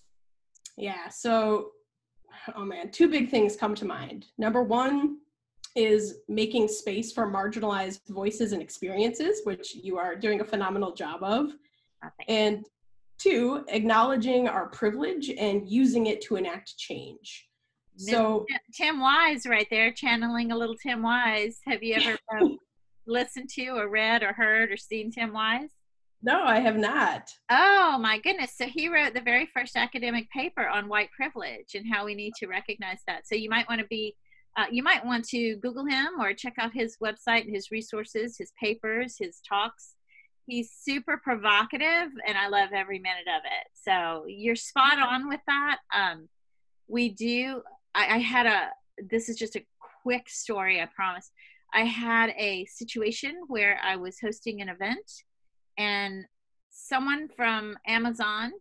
Yeah, 0.77 1.09
so, 1.09 1.71
oh 2.55 2.63
man, 2.63 2.91
two 2.91 3.09
big 3.09 3.29
things 3.29 3.55
come 3.55 3.75
to 3.75 3.85
mind. 3.85 4.27
Number 4.37 4.63
one 4.63 5.17
is 5.75 6.19
making 6.27 6.67
space 6.67 7.11
for 7.11 7.27
marginalized 7.27 8.07
voices 8.07 8.53
and 8.53 8.61
experiences, 8.61 9.41
which 9.43 9.75
you 9.75 9.97
are 9.97 10.15
doing 10.15 10.41
a 10.41 10.45
phenomenal 10.45 10.93
job 10.93 11.21
of. 11.21 11.51
Oh, 12.03 12.09
and 12.27 12.65
two, 13.17 13.65
acknowledging 13.67 14.47
our 14.47 14.67
privilege 14.67 15.29
and 15.29 15.67
using 15.69 16.07
it 16.07 16.21
to 16.21 16.37
enact 16.37 16.77
change. 16.77 17.49
So, 17.97 18.45
Tim 18.73 19.01
Wise, 19.01 19.45
right 19.45 19.67
there, 19.69 19.91
channeling 19.91 20.53
a 20.53 20.57
little 20.57 20.77
Tim 20.77 21.01
Wise. 21.01 21.59
Have 21.67 21.83
you 21.83 21.95
ever 21.95 22.17
um, 22.39 22.57
listened 23.05 23.49
to 23.55 23.67
or 23.71 23.89
read 23.89 24.23
or 24.23 24.31
heard 24.31 24.71
or 24.71 24.77
seen 24.77 25.11
Tim 25.11 25.33
Wise? 25.33 25.71
No, 26.21 26.43
I 26.43 26.59
have 26.59 26.77
not. 26.77 27.29
Oh 27.49 27.97
my 27.97 28.19
goodness. 28.19 28.53
So 28.57 28.65
he 28.65 28.89
wrote 28.89 29.13
the 29.13 29.21
very 29.21 29.47
first 29.53 29.77
academic 29.77 30.29
paper 30.31 30.67
on 30.67 30.89
white 30.89 31.11
privilege 31.11 31.75
and 31.75 31.85
how 31.89 32.05
we 32.05 32.13
need 32.13 32.33
to 32.39 32.47
recognize 32.47 32.99
that. 33.07 33.25
So 33.25 33.35
you 33.35 33.49
might 33.49 33.69
want 33.69 33.79
to 33.79 33.87
be, 33.87 34.15
uh, 34.57 34.65
you 34.69 34.83
might 34.83 35.05
want 35.05 35.25
to 35.29 35.55
Google 35.57 35.85
him 35.85 36.19
or 36.19 36.33
check 36.33 36.55
out 36.59 36.73
his 36.73 36.97
website 37.01 37.45
and 37.45 37.55
his 37.55 37.71
resources, 37.71 38.37
his 38.37 38.51
papers, 38.61 39.15
his 39.17 39.39
talks. 39.47 39.95
He's 40.45 40.71
super 40.71 41.21
provocative 41.23 42.09
and 42.27 42.37
I 42.37 42.49
love 42.49 42.69
every 42.73 42.99
minute 42.99 43.27
of 43.27 43.43
it. 43.45 43.67
So 43.73 44.25
you're 44.27 44.55
spot 44.55 44.99
on 44.99 45.29
with 45.29 45.41
that. 45.47 45.77
Um, 45.95 46.27
we 46.87 47.09
do, 47.09 47.61
I, 47.95 48.15
I 48.15 48.17
had 48.17 48.45
a, 48.45 48.69
this 49.09 49.29
is 49.29 49.37
just 49.37 49.55
a 49.55 49.65
quick 50.03 50.27
story, 50.27 50.81
I 50.81 50.89
promise. 50.93 51.31
I 51.73 51.81
had 51.81 52.31
a 52.37 52.65
situation 52.65 53.35
where 53.47 53.79
I 53.81 53.95
was 53.95 54.17
hosting 54.19 54.59
an 54.59 54.67
event 54.69 55.23
and 55.79 56.25
someone 56.69 57.27
from 57.35 57.75
Amazon, 57.87 58.51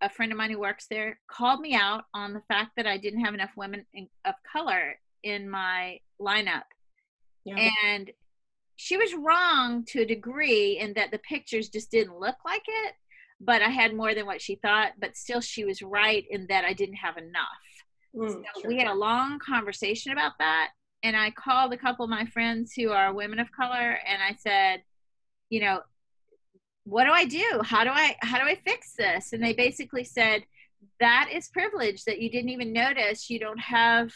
a 0.00 0.08
friend 0.08 0.32
of 0.32 0.38
mine 0.38 0.50
who 0.50 0.58
works 0.58 0.86
there, 0.88 1.20
called 1.28 1.60
me 1.60 1.74
out 1.74 2.04
on 2.14 2.32
the 2.32 2.42
fact 2.48 2.70
that 2.76 2.86
I 2.86 2.96
didn't 2.96 3.24
have 3.24 3.34
enough 3.34 3.50
women 3.56 3.84
in, 3.92 4.08
of 4.24 4.34
color 4.50 4.94
in 5.22 5.50
my 5.50 6.00
lineup. 6.18 6.62
Yeah. 7.44 7.68
And 7.84 8.10
she 8.76 8.96
was 8.96 9.12
wrong 9.14 9.84
to 9.88 10.00
a 10.00 10.06
degree 10.06 10.78
in 10.78 10.94
that 10.94 11.10
the 11.10 11.18
pictures 11.18 11.68
just 11.68 11.90
didn't 11.90 12.18
look 12.18 12.36
like 12.46 12.64
it, 12.66 12.94
but 13.38 13.60
I 13.60 13.68
had 13.68 13.94
more 13.94 14.14
than 14.14 14.24
what 14.24 14.40
she 14.40 14.54
thought, 14.54 14.92
but 14.98 15.16
still 15.16 15.42
she 15.42 15.64
was 15.64 15.82
right 15.82 16.24
in 16.30 16.46
that 16.48 16.64
I 16.64 16.72
didn't 16.72 16.94
have 16.94 17.18
enough. 17.18 17.44
Mm, 18.16 18.30
so 18.30 18.60
sure. 18.62 18.68
we 18.70 18.78
had 18.78 18.88
a 18.88 18.94
long 18.94 19.38
conversation 19.38 20.12
about 20.12 20.32
that 20.38 20.70
and 21.02 21.16
I 21.16 21.30
called 21.30 21.72
a 21.72 21.78
couple 21.78 22.04
of 22.04 22.10
my 22.10 22.26
friends 22.26 22.72
who 22.74 22.90
are 22.90 23.12
women 23.12 23.38
of 23.38 23.50
color 23.52 23.98
and 24.06 24.22
I 24.22 24.36
said, 24.38 24.82
you 25.48 25.60
know, 25.60 25.80
what 26.84 27.04
do 27.04 27.10
I 27.10 27.24
do? 27.24 27.60
How 27.64 27.84
do 27.84 27.90
I 27.90 28.16
how 28.20 28.38
do 28.38 28.44
I 28.44 28.56
fix 28.56 28.94
this? 28.96 29.32
And 29.32 29.42
they 29.42 29.52
basically 29.52 30.04
said 30.04 30.42
that 30.98 31.28
is 31.32 31.48
privilege 31.48 32.04
that 32.04 32.20
you 32.20 32.30
didn't 32.30 32.50
even 32.50 32.72
notice 32.72 33.28
you 33.28 33.38
don't 33.38 33.60
have 33.60 34.12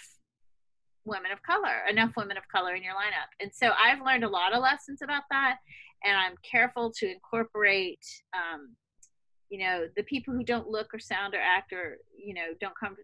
women 1.05 1.31
of 1.31 1.43
color, 1.43 1.83
enough 1.89 2.13
women 2.17 2.37
of 2.37 2.49
color 2.49 2.75
in 2.75 2.83
your 2.83 2.95
lineup. 2.95 3.29
And 3.41 3.51
so 3.53 3.73
I've 3.79 4.01
learned 4.01 4.25
a 4.25 4.29
lot 4.29 4.55
of 4.55 4.63
lessons 4.63 5.03
about 5.03 5.25
that 5.31 5.59
and 6.05 6.17
I'm 6.17 6.35
careful 6.43 6.93
to 6.99 7.11
incorporate 7.11 8.05
um, 8.35 8.75
you 9.51 9.59
know 9.59 9.87
the 9.97 10.03
people 10.05 10.35
who 10.35 10.45
don't 10.45 10.69
look 10.69 10.93
or 10.93 10.99
sound 10.99 11.35
or 11.35 11.41
act 11.41 11.73
or 11.73 11.99
you 12.17 12.35
know 12.35 12.55
don't 12.61 12.75
come 12.79 12.97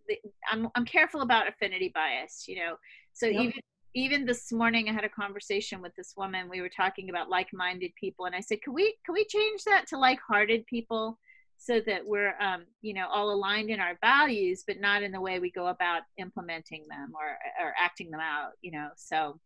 i'm 0.50 0.69
i'm 0.75 0.85
careful 0.85 1.21
about 1.21 1.47
affinity 1.47 1.93
bias 1.95 2.47
you 2.49 2.57
know 2.57 2.76
so 3.12 3.26
yep. 3.26 3.40
even 3.43 3.61
even 3.94 4.25
this 4.25 4.52
morning 4.52 4.88
i 4.88 4.92
had 4.92 5.04
a 5.04 5.09
conversation 5.09 5.82
with 5.82 5.94
this 5.97 6.14
woman 6.16 6.49
we 6.49 6.61
were 6.61 6.68
talking 6.68 7.11
about 7.11 7.28
like-minded 7.28 7.92
people 7.99 8.26
and 8.26 8.35
i 8.35 8.40
said 8.40 8.61
can 8.62 8.73
we 8.73 8.94
can 9.04 9.12
we 9.12 9.25
change 9.25 9.64
that 9.64 9.87
to 9.87 9.99
like-hearted 9.99 10.64
people 10.66 11.18
so 11.59 11.78
that 11.78 12.00
we're 12.06 12.35
um, 12.40 12.64
you 12.80 12.94
know 12.94 13.06
all 13.12 13.30
aligned 13.32 13.68
in 13.68 13.80
our 13.80 13.99
values 14.00 14.64
but 14.66 14.80
not 14.80 15.02
in 15.02 15.12
the 15.12 15.20
way 15.20 15.38
we 15.38 15.50
go 15.50 15.66
about 15.66 16.02
implementing 16.18 16.85
them 16.88 17.12
or 17.14 17.37
or 17.64 17.75
acting 17.78 18.11
them 18.11 18.20
out 18.20 18.52
you 18.62 18.73
know 18.73 18.88
so 18.97 19.38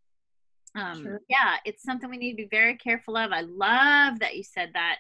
um, 0.77 1.03
sure. 1.03 1.21
yeah 1.29 1.57
it's 1.65 1.83
something 1.83 2.11
we 2.11 2.17
need 2.17 2.33
to 2.33 2.45
be 2.45 2.49
very 2.51 2.77
careful 2.77 3.17
of 3.17 3.33
i 3.33 3.41
love 3.41 4.19
that 4.21 4.37
you 4.37 4.43
said 4.43 4.71
that 4.75 4.99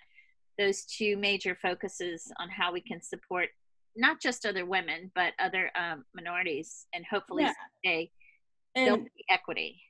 those 0.58 0.84
two 0.84 1.16
major 1.16 1.56
focuses 1.60 2.30
on 2.38 2.48
how 2.48 2.72
we 2.72 2.80
can 2.80 3.00
support 3.00 3.48
not 3.96 4.20
just 4.20 4.44
other 4.44 4.66
women 4.66 5.10
but 5.14 5.32
other 5.38 5.70
um, 5.78 6.04
minorities 6.14 6.86
and 6.94 7.04
hopefully 7.08 7.44
yeah. 7.44 7.52
someday 7.84 8.10
and 8.74 9.08
equity. 9.28 9.80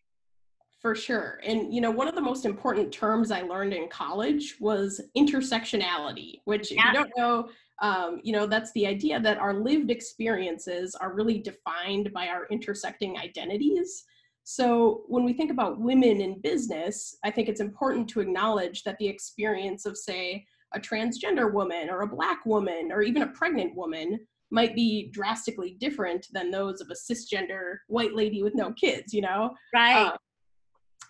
For 0.80 0.94
sure. 0.94 1.40
And 1.44 1.72
you 1.72 1.80
know 1.80 1.90
one 1.90 2.08
of 2.08 2.14
the 2.14 2.20
most 2.20 2.44
important 2.44 2.92
terms 2.92 3.30
i 3.30 3.40
learned 3.40 3.72
in 3.72 3.88
college 3.88 4.56
was 4.60 5.00
intersectionality 5.16 6.40
which 6.44 6.70
yeah. 6.70 6.80
if 6.80 6.86
you 6.86 6.92
don't 6.92 7.12
know 7.16 7.48
um, 7.80 8.20
you 8.22 8.32
know 8.32 8.46
that's 8.46 8.70
the 8.72 8.86
idea 8.86 9.18
that 9.18 9.38
our 9.38 9.54
lived 9.54 9.90
experiences 9.90 10.94
are 10.94 11.14
really 11.14 11.38
defined 11.38 12.12
by 12.12 12.28
our 12.28 12.46
intersecting 12.50 13.18
identities. 13.18 14.04
So 14.44 15.04
when 15.08 15.24
we 15.24 15.32
think 15.32 15.50
about 15.50 15.80
women 15.80 16.20
in 16.20 16.40
business 16.42 17.16
i 17.24 17.30
think 17.30 17.48
it's 17.48 17.62
important 17.62 18.06
to 18.10 18.20
acknowledge 18.20 18.82
that 18.82 18.98
the 18.98 19.08
experience 19.08 19.86
of 19.86 19.96
say 19.96 20.44
a 20.74 20.80
transgender 20.80 21.52
woman 21.52 21.88
or 21.88 22.02
a 22.02 22.06
black 22.06 22.44
woman 22.44 22.90
or 22.92 23.00
even 23.00 23.22
a 23.22 23.28
pregnant 23.28 23.74
woman 23.74 24.18
might 24.50 24.74
be 24.74 25.10
drastically 25.12 25.76
different 25.80 26.26
than 26.32 26.50
those 26.50 26.80
of 26.80 26.88
a 26.90 27.12
cisgender 27.12 27.78
white 27.88 28.14
lady 28.14 28.42
with 28.42 28.54
no 28.54 28.72
kids, 28.72 29.12
you 29.12 29.22
know? 29.22 29.54
Right. 29.74 30.06
Uh, 30.06 30.16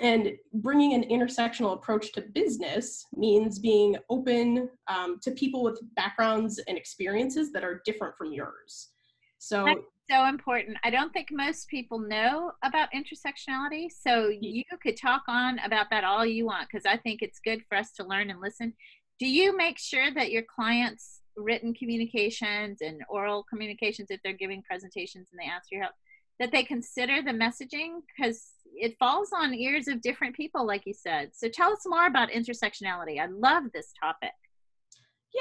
and 0.01 0.33
bringing 0.55 0.95
an 0.95 1.05
intersectional 1.05 1.75
approach 1.75 2.13
to 2.13 2.21
business 2.21 3.07
means 3.15 3.59
being 3.59 3.97
open 4.11 4.69
um, 4.89 5.19
to 5.23 5.31
people 5.31 5.63
with 5.63 5.81
backgrounds 5.95 6.61
and 6.67 6.77
experiences 6.77 7.53
that 7.53 7.65
are 7.65 7.81
different 7.85 8.17
from 8.17 8.33
yours. 8.33 8.91
So 9.39 9.65
That's 9.67 9.81
so 10.11 10.27
important. 10.27 10.79
I 10.83 10.91
don't 10.91 11.13
think 11.13 11.29
most 11.31 11.69
people 11.69 11.99
know 11.99 12.53
about 12.65 12.89
intersectionality. 12.93 13.87
So 13.91 14.29
you 14.29 14.65
could 14.83 14.97
talk 14.97 15.23
on 15.29 15.59
about 15.61 15.87
that 15.91 16.03
all 16.03 16.27
you 16.27 16.47
want 16.47 16.69
because 16.69 16.87
I 16.87 16.97
think 16.97 17.23
it's 17.23 17.39
good 17.39 17.63
for 17.69 17.77
us 17.77 17.93
to 17.93 18.05
learn 18.05 18.31
and 18.31 18.41
listen. 18.41 18.73
Do 19.21 19.29
you 19.29 19.57
make 19.57 19.79
sure 19.79 20.13
that 20.13 20.33
your 20.33 20.43
clients 20.43 21.21
written 21.37 21.75
communications 21.75 22.81
and 22.81 23.01
oral 23.09 23.45
communications 23.45 24.11
if 24.11 24.21
they're 24.23 24.33
giving 24.33 24.63
presentations 24.63 25.29
and 25.33 25.41
they 25.41 25.51
ask 25.51 25.71
your 25.71 25.83
help 25.83 25.95
that 26.41 26.51
they 26.51 26.65
consider 26.65 27.23
the 27.23 27.31
messaging 27.31 28.01
because 28.17 28.53
it 28.75 28.97
falls 28.99 29.31
on 29.35 29.55
ears 29.55 29.87
of 29.89 30.03
different 30.03 30.35
people 30.35 30.67
like 30.67 30.83
you 30.85 30.95
said. 30.95 31.31
So 31.33 31.49
tell 31.49 31.73
us 31.73 31.83
more 31.87 32.07
about 32.07 32.31
intersectionality. 32.31 33.21
I 33.21 33.27
love 33.27 33.65
this 33.73 33.93
topic. 34.01 34.33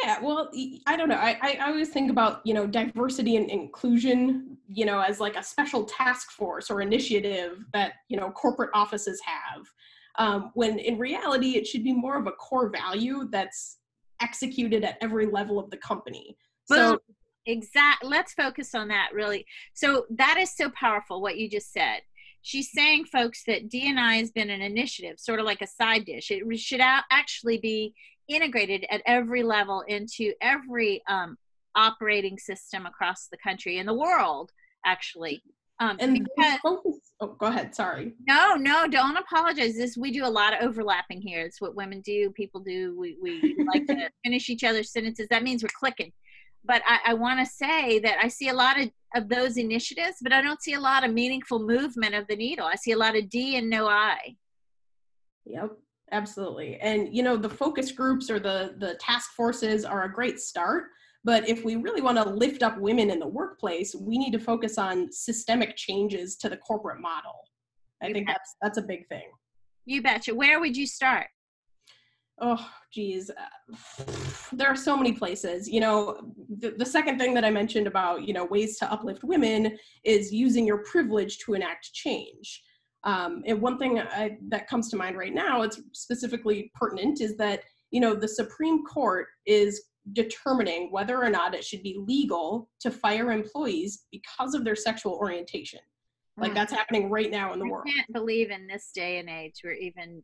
Yeah 0.03 0.19
well 0.21 0.49
i 0.87 0.97
don't 0.97 1.09
know. 1.09 1.15
I, 1.15 1.37
I 1.41 1.67
always 1.67 1.89
think 1.89 2.09
about 2.09 2.41
you 2.45 2.53
know 2.53 2.65
diversity 2.65 3.35
and 3.35 3.49
inclusion 3.49 4.57
you 4.67 4.85
know 4.85 4.99
as 4.99 5.19
like 5.19 5.35
a 5.35 5.43
special 5.43 5.83
task 5.83 6.31
force 6.31 6.71
or 6.71 6.81
initiative 6.81 7.63
that 7.73 7.93
you 8.09 8.17
know 8.17 8.31
corporate 8.31 8.71
offices 8.73 9.21
have. 9.25 9.67
Um, 10.19 10.51
when 10.53 10.77
in 10.77 10.99
reality 10.99 11.57
it 11.57 11.65
should 11.65 11.83
be 11.83 11.93
more 11.93 12.17
of 12.19 12.27
a 12.27 12.31
core 12.33 12.69
value 12.69 13.27
that's 13.31 13.77
executed 14.23 14.83
at 14.83 14.97
every 15.01 15.25
level 15.25 15.59
of 15.59 15.69
the 15.69 15.77
company. 15.77 16.37
So 16.65 16.99
exact 17.45 18.05
let's 18.05 18.33
focus 18.33 18.73
on 18.73 18.87
that 18.87 19.09
really. 19.13 19.45
So 19.73 20.05
that 20.11 20.37
is 20.37 20.55
so 20.55 20.69
powerful 20.69 21.21
what 21.21 21.37
you 21.37 21.49
just 21.49 21.73
said. 21.73 22.01
She's 22.41 22.71
saying 22.71 23.05
folks 23.05 23.43
that 23.47 23.69
DNI 23.69 24.19
has 24.19 24.31
been 24.31 24.49
an 24.49 24.61
initiative, 24.61 25.19
sort 25.19 25.39
of 25.39 25.45
like 25.45 25.61
a 25.61 25.67
side 25.67 26.05
dish. 26.05 26.31
It 26.31 26.43
should 26.59 26.81
actually 26.81 27.57
be 27.57 27.93
integrated 28.27 28.85
at 28.89 29.01
every 29.05 29.43
level 29.43 29.83
into 29.87 30.33
every 30.41 31.01
um, 31.07 31.37
operating 31.75 32.37
system 32.37 32.85
across 32.85 33.27
the 33.27 33.37
country 33.37 33.77
and 33.77 33.87
the 33.87 33.93
world 33.93 34.51
actually 34.85 35.41
um, 35.79 35.97
and 35.99 36.13
because, 36.13 36.59
focus, 36.61 36.99
oh, 37.19 37.35
go 37.39 37.47
ahead. 37.47 37.73
Sorry. 37.75 38.13
No, 38.27 38.55
no, 38.55 38.87
don't 38.87 39.17
apologize. 39.17 39.75
This 39.75 39.97
we 39.97 40.11
do 40.11 40.25
a 40.25 40.27
lot 40.27 40.53
of 40.53 40.61
overlapping 40.61 41.21
here. 41.21 41.41
It's 41.41 41.59
what 41.59 41.75
women 41.75 42.01
do. 42.01 42.31
People 42.31 42.61
do. 42.61 42.95
We 42.97 43.17
we 43.21 43.55
like 43.73 43.85
to 43.87 44.09
finish 44.23 44.49
each 44.49 44.63
other's 44.63 44.91
sentences. 44.91 45.27
That 45.29 45.43
means 45.43 45.63
we're 45.63 45.69
clicking. 45.77 46.11
But 46.65 46.81
I, 46.87 47.11
I 47.11 47.13
want 47.15 47.39
to 47.39 47.45
say 47.45 47.99
that 47.99 48.17
I 48.21 48.29
see 48.29 48.47
a 48.47 48.53
lot 48.53 48.79
of, 48.79 48.89
of 49.15 49.27
those 49.27 49.57
initiatives, 49.57 50.17
but 50.21 50.31
I 50.31 50.41
don't 50.41 50.61
see 50.61 50.73
a 50.73 50.79
lot 50.79 51.03
of 51.03 51.11
meaningful 51.11 51.59
movement 51.59 52.15
of 52.15 52.25
the 52.27 52.37
needle. 52.37 52.65
I 52.65 52.75
see 52.75 52.93
a 52.93 52.97
lot 52.97 53.17
of 53.17 53.29
D 53.29 53.57
and 53.57 53.69
no 53.69 53.87
I. 53.87 54.35
Yep 55.45 55.71
absolutely 56.11 56.77
and 56.77 57.13
you 57.13 57.23
know 57.23 57.35
the 57.35 57.49
focus 57.49 57.91
groups 57.91 58.29
or 58.29 58.39
the 58.39 58.75
the 58.77 58.93
task 58.95 59.31
forces 59.31 59.83
are 59.83 60.03
a 60.03 60.13
great 60.13 60.39
start 60.39 60.85
but 61.23 61.47
if 61.47 61.63
we 61.63 61.75
really 61.75 62.01
want 62.01 62.17
to 62.17 62.27
lift 62.27 62.63
up 62.63 62.77
women 62.77 63.09
in 63.09 63.19
the 63.19 63.27
workplace, 63.27 63.95
we 63.95 64.17
need 64.17 64.31
to 64.31 64.39
focus 64.39 64.77
on 64.77 65.11
systemic 65.11 65.75
changes 65.75 66.35
to 66.37 66.49
the 66.49 66.57
corporate 66.57 66.99
model. 66.99 67.47
I 68.01 68.07
you 68.07 68.13
think 68.13 68.27
bet. 68.27 68.37
that's 68.37 68.55
that's 68.61 68.77
a 68.77 68.81
big 68.81 69.07
thing. 69.07 69.29
You 69.85 70.01
betcha. 70.01 70.33
Where 70.33 70.59
would 70.59 70.75
you 70.75 70.85
start? 70.87 71.27
Oh, 72.41 72.69
geez. 72.91 73.31
There 74.55 74.67
are 74.67 74.75
so 74.75 74.95
many 74.95 75.13
places. 75.13 75.67
You 75.67 75.79
know, 75.79 76.31
the, 76.59 76.75
the 76.77 76.85
second 76.85 77.17
thing 77.17 77.33
that 77.33 77.43
I 77.43 77.49
mentioned 77.49 77.87
about, 77.87 78.27
you 78.27 78.35
know, 78.35 78.45
ways 78.45 78.77
to 78.77 78.91
uplift 78.91 79.23
women 79.23 79.79
is 80.03 80.31
using 80.31 80.67
your 80.67 80.83
privilege 80.83 81.39
to 81.39 81.55
enact 81.55 81.91
change. 81.91 82.61
Um, 83.03 83.41
and 83.47 83.59
one 83.59 83.79
thing 83.79 83.99
I, 83.99 84.37
that 84.49 84.67
comes 84.67 84.91
to 84.91 84.95
mind 84.95 85.17
right 85.17 85.33
now, 85.33 85.63
it's 85.63 85.81
specifically 85.93 86.71
pertinent, 86.75 87.19
is 87.19 87.35
that 87.37 87.61
you 87.93 87.99
know, 87.99 88.15
the 88.15 88.27
Supreme 88.27 88.83
Court 88.83 89.27
is 89.45 89.83
determining 90.11 90.91
whether 90.91 91.21
or 91.21 91.29
not 91.29 91.55
it 91.55 91.63
should 91.63 91.81
be 91.81 91.97
legal 91.97 92.69
to 92.81 92.91
fire 92.91 93.31
employees 93.31 94.05
because 94.11 94.53
of 94.53 94.65
their 94.65 94.75
sexual 94.75 95.13
orientation. 95.13 95.79
Like 96.35 96.51
mm. 96.51 96.55
that's 96.55 96.73
happening 96.73 97.09
right 97.09 97.31
now 97.31 97.53
in 97.53 97.59
the 97.59 97.65
I 97.65 97.69
world. 97.69 97.85
I 97.87 97.91
can't 97.91 98.13
believe 98.13 98.51
in 98.51 98.67
this 98.67 98.91
day 98.93 99.19
and 99.19 99.29
age 99.29 99.61
we're 99.63 99.73
even 99.73 100.23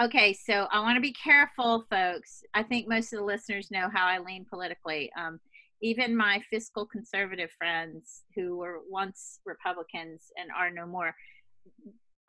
okay 0.00 0.32
so 0.32 0.66
i 0.72 0.80
want 0.80 0.96
to 0.96 1.00
be 1.00 1.12
careful 1.12 1.84
folks 1.90 2.42
i 2.54 2.62
think 2.62 2.88
most 2.88 3.12
of 3.12 3.18
the 3.18 3.24
listeners 3.24 3.70
know 3.70 3.88
how 3.92 4.06
i 4.06 4.18
lean 4.18 4.44
politically 4.48 5.10
um, 5.18 5.38
even 5.82 6.16
my 6.16 6.40
fiscal 6.50 6.86
conservative 6.86 7.50
friends 7.56 8.22
who 8.34 8.56
were 8.56 8.80
once 8.88 9.40
republicans 9.44 10.24
and 10.36 10.50
are 10.56 10.70
no 10.70 10.86
more 10.86 11.14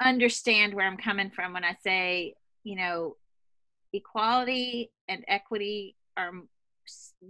understand 0.03 0.73
where 0.73 0.85
i'm 0.85 0.97
coming 0.97 1.31
from 1.31 1.53
when 1.53 1.63
i 1.63 1.75
say 1.83 2.33
you 2.63 2.75
know 2.75 3.15
equality 3.93 4.91
and 5.07 5.23
equity 5.27 5.95
are 6.17 6.31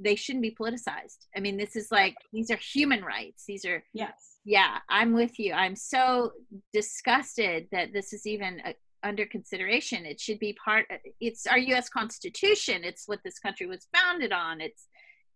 they 0.02 0.16
shouldn't 0.16 0.44
be 0.44 0.56
politicized 0.60 1.26
i 1.36 1.40
mean 1.40 1.58
this 1.58 1.76
is 1.76 1.88
like 1.92 2.16
these 2.32 2.52
are 2.52 2.58
human 2.58 3.04
rights 3.04 3.44
these 3.48 3.66
are 3.66 3.84
yes 3.94 4.38
yeah 4.46 4.78
i'm 4.90 5.14
with 5.14 5.40
you 5.40 5.54
i'm 5.54 5.76
so 5.76 6.32
disgusted 6.74 7.68
that 7.72 7.94
this 7.94 8.14
is 8.14 8.28
even 8.28 8.62
a, 8.66 8.74
under 9.04 9.26
consideration. 9.26 10.06
It 10.06 10.20
should 10.20 10.40
be 10.40 10.58
part. 10.64 10.86
Uh, 10.92 10.98
it's 11.20 11.48
our 11.48 11.58
U.S. 11.58 11.90
Constitution. 11.90 12.84
It's 12.84 13.08
what 13.08 13.20
this 13.24 13.40
country 13.40 13.68
was 13.68 13.88
founded 13.96 14.32
on. 14.32 14.62
It's 14.62 14.88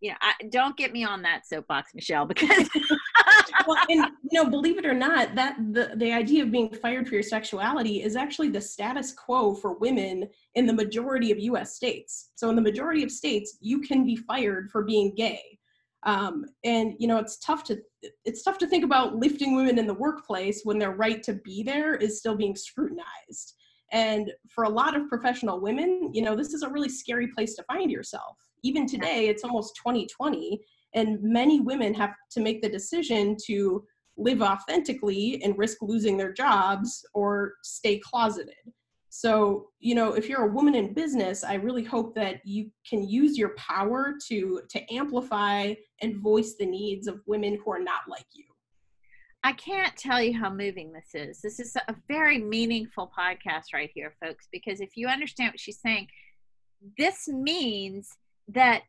you 0.01 0.10
know, 0.10 0.17
I, 0.22 0.34
don't 0.50 0.75
get 0.75 0.91
me 0.91 1.03
on 1.03 1.22
that 1.22 1.48
soapbox, 1.48 1.93
Michelle, 1.93 2.25
because 2.27 2.70
well, 3.67 3.77
and 3.89 4.05
you 4.29 4.43
know, 4.43 4.50
believe 4.50 4.77
it 4.77 4.86
or 4.86 4.93
not, 4.93 5.36
that 5.36 5.58
the 5.72 5.93
the 5.96 6.12
idea 6.12 6.43
of 6.43 6.51
being 6.51 6.70
fired 6.70 7.08
for 7.08 7.13
your 7.13 7.24
sexuality 7.24 8.03
is 8.03 8.15
actually 8.15 8.50
the 8.50 8.62
status 8.62 9.13
quo 9.13 9.53
for 9.53 9.77
women 9.77 10.27
in 10.55 10.65
the 10.65 10.74
majority 10.74 11.31
of 11.31 11.39
U.S. 11.39 11.75
states. 11.75 12.31
So, 12.36 12.50
in 12.50 12.55
the 12.55 12.62
majority 12.62 13.03
of 13.03 13.12
states, 13.12 13.58
you 13.62 13.79
can 13.79 14.05
be 14.05 14.15
fired 14.15 14.70
for 14.72 14.84
being 14.84 15.15
gay 15.15 15.60
um, 16.03 16.46
and 16.63 16.93
you 16.98 17.08
know 17.08 17.17
it's 17.17 17.38
tough 17.38 17.63
to 17.65 17.79
it's 18.25 18.43
tough 18.43 18.58
to 18.58 18.67
think 18.67 18.84
about 18.84 19.15
lifting 19.15 19.55
women 19.55 19.77
in 19.77 19.88
the 19.88 19.93
workplace 19.93 20.62
when 20.63 20.79
their 20.79 20.91
right 20.91 21.22
to 21.24 21.34
be 21.34 21.63
there 21.63 21.96
is 21.96 22.20
still 22.20 22.36
being 22.36 22.55
scrutinized 22.55 23.53
and 23.91 24.31
for 24.50 24.63
a 24.63 24.70
lot 24.70 24.96
of 24.96 25.08
professional 25.08 25.60
women 25.60 26.10
you 26.13 26.22
know 26.22 26.36
this 26.36 26.53
is 26.53 26.63
a 26.63 26.70
really 26.70 26.89
scary 26.89 27.27
place 27.27 27.55
to 27.55 27.63
find 27.63 27.91
yourself 27.91 28.38
even 28.63 28.86
today 28.86 29.27
it's 29.27 29.44
almost 29.44 29.75
2020 29.75 30.62
and 30.94 31.22
many 31.22 31.60
women 31.60 31.94
have 31.94 32.13
to 32.32 32.41
make 32.41 32.62
the 32.62 32.70
decision 32.70 33.36
to 33.46 33.84
live 34.18 34.41
authentically 34.41 35.41
and 35.44 35.58
risk 35.58 35.77
losing 35.82 36.18
their 36.18 36.34
jobs 36.34 37.06
or 37.13 37.53
stay 37.63 37.98
closeted 38.00 38.56
so, 39.13 39.68
you 39.80 39.94
know, 39.94 40.13
if 40.13 40.30
you're 40.30 40.46
a 40.46 40.53
woman 40.53 40.74
in 40.74 40.94
business, 40.94 41.44
I 41.44 41.56
really 41.56 41.84
hope 41.84 42.15
that 42.15 42.39
you 42.46 42.72
can 42.89 43.06
use 43.06 43.38
your 43.38 43.50
power 43.58 44.13
to 44.30 44.62
to 44.70 44.94
amplify 44.94 45.74
and 46.01 46.15
voice 46.15 46.56
the 46.58 46.65
needs 46.65 47.08
of 47.08 47.20
women 47.27 47.60
who 47.62 47.74
are 47.74 47.84
not 47.84 48.03
like 48.08 48.25
you. 48.32 48.46
I 49.44 49.51
can't 49.51 49.98
tell 49.98 50.22
you 50.22 50.39
how 50.39 50.50
moving 50.50 50.94
this 50.94 51.10
is. 51.13 51.41
This 51.41 51.60
is 51.60 51.75
a 51.75 51.96
very 52.08 52.38
meaningful 52.38 53.12
podcast 53.18 53.74
right 53.74 53.91
here, 53.94 54.13
folks, 54.24 54.48
because 54.50 54.80
if 54.80 54.96
you 54.96 55.10
understand 55.10 55.51
what 55.51 55.60
she's 55.60 55.82
saying, 55.82 56.08
this 56.98 57.27
means 57.27 58.18
that 58.50 58.83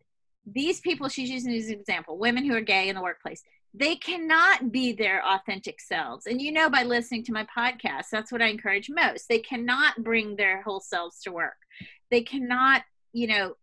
these 0.46 0.80
people 0.80 1.08
she's 1.08 1.30
using 1.30 1.54
as 1.54 1.68
an 1.68 1.78
example, 1.78 2.18
women 2.18 2.44
who 2.44 2.54
are 2.54 2.60
gay 2.60 2.88
in 2.88 2.96
the 2.96 3.02
workplace, 3.02 3.42
they 3.74 3.96
cannot 3.96 4.70
be 4.70 4.92
their 4.92 5.24
authentic 5.26 5.80
selves. 5.80 6.26
And 6.26 6.42
you 6.42 6.52
know, 6.52 6.68
by 6.68 6.82
listening 6.82 7.24
to 7.24 7.32
my 7.32 7.46
podcast, 7.56 8.06
that's 8.10 8.30
what 8.30 8.42
I 8.42 8.48
encourage 8.48 8.90
most. 8.90 9.28
They 9.28 9.38
cannot 9.38 10.02
bring 10.02 10.36
their 10.36 10.62
whole 10.62 10.80
selves 10.80 11.20
to 11.22 11.32
work. 11.32 11.56
They 12.10 12.22
cannot, 12.22 12.82
you 13.12 13.28
know, 13.28 13.54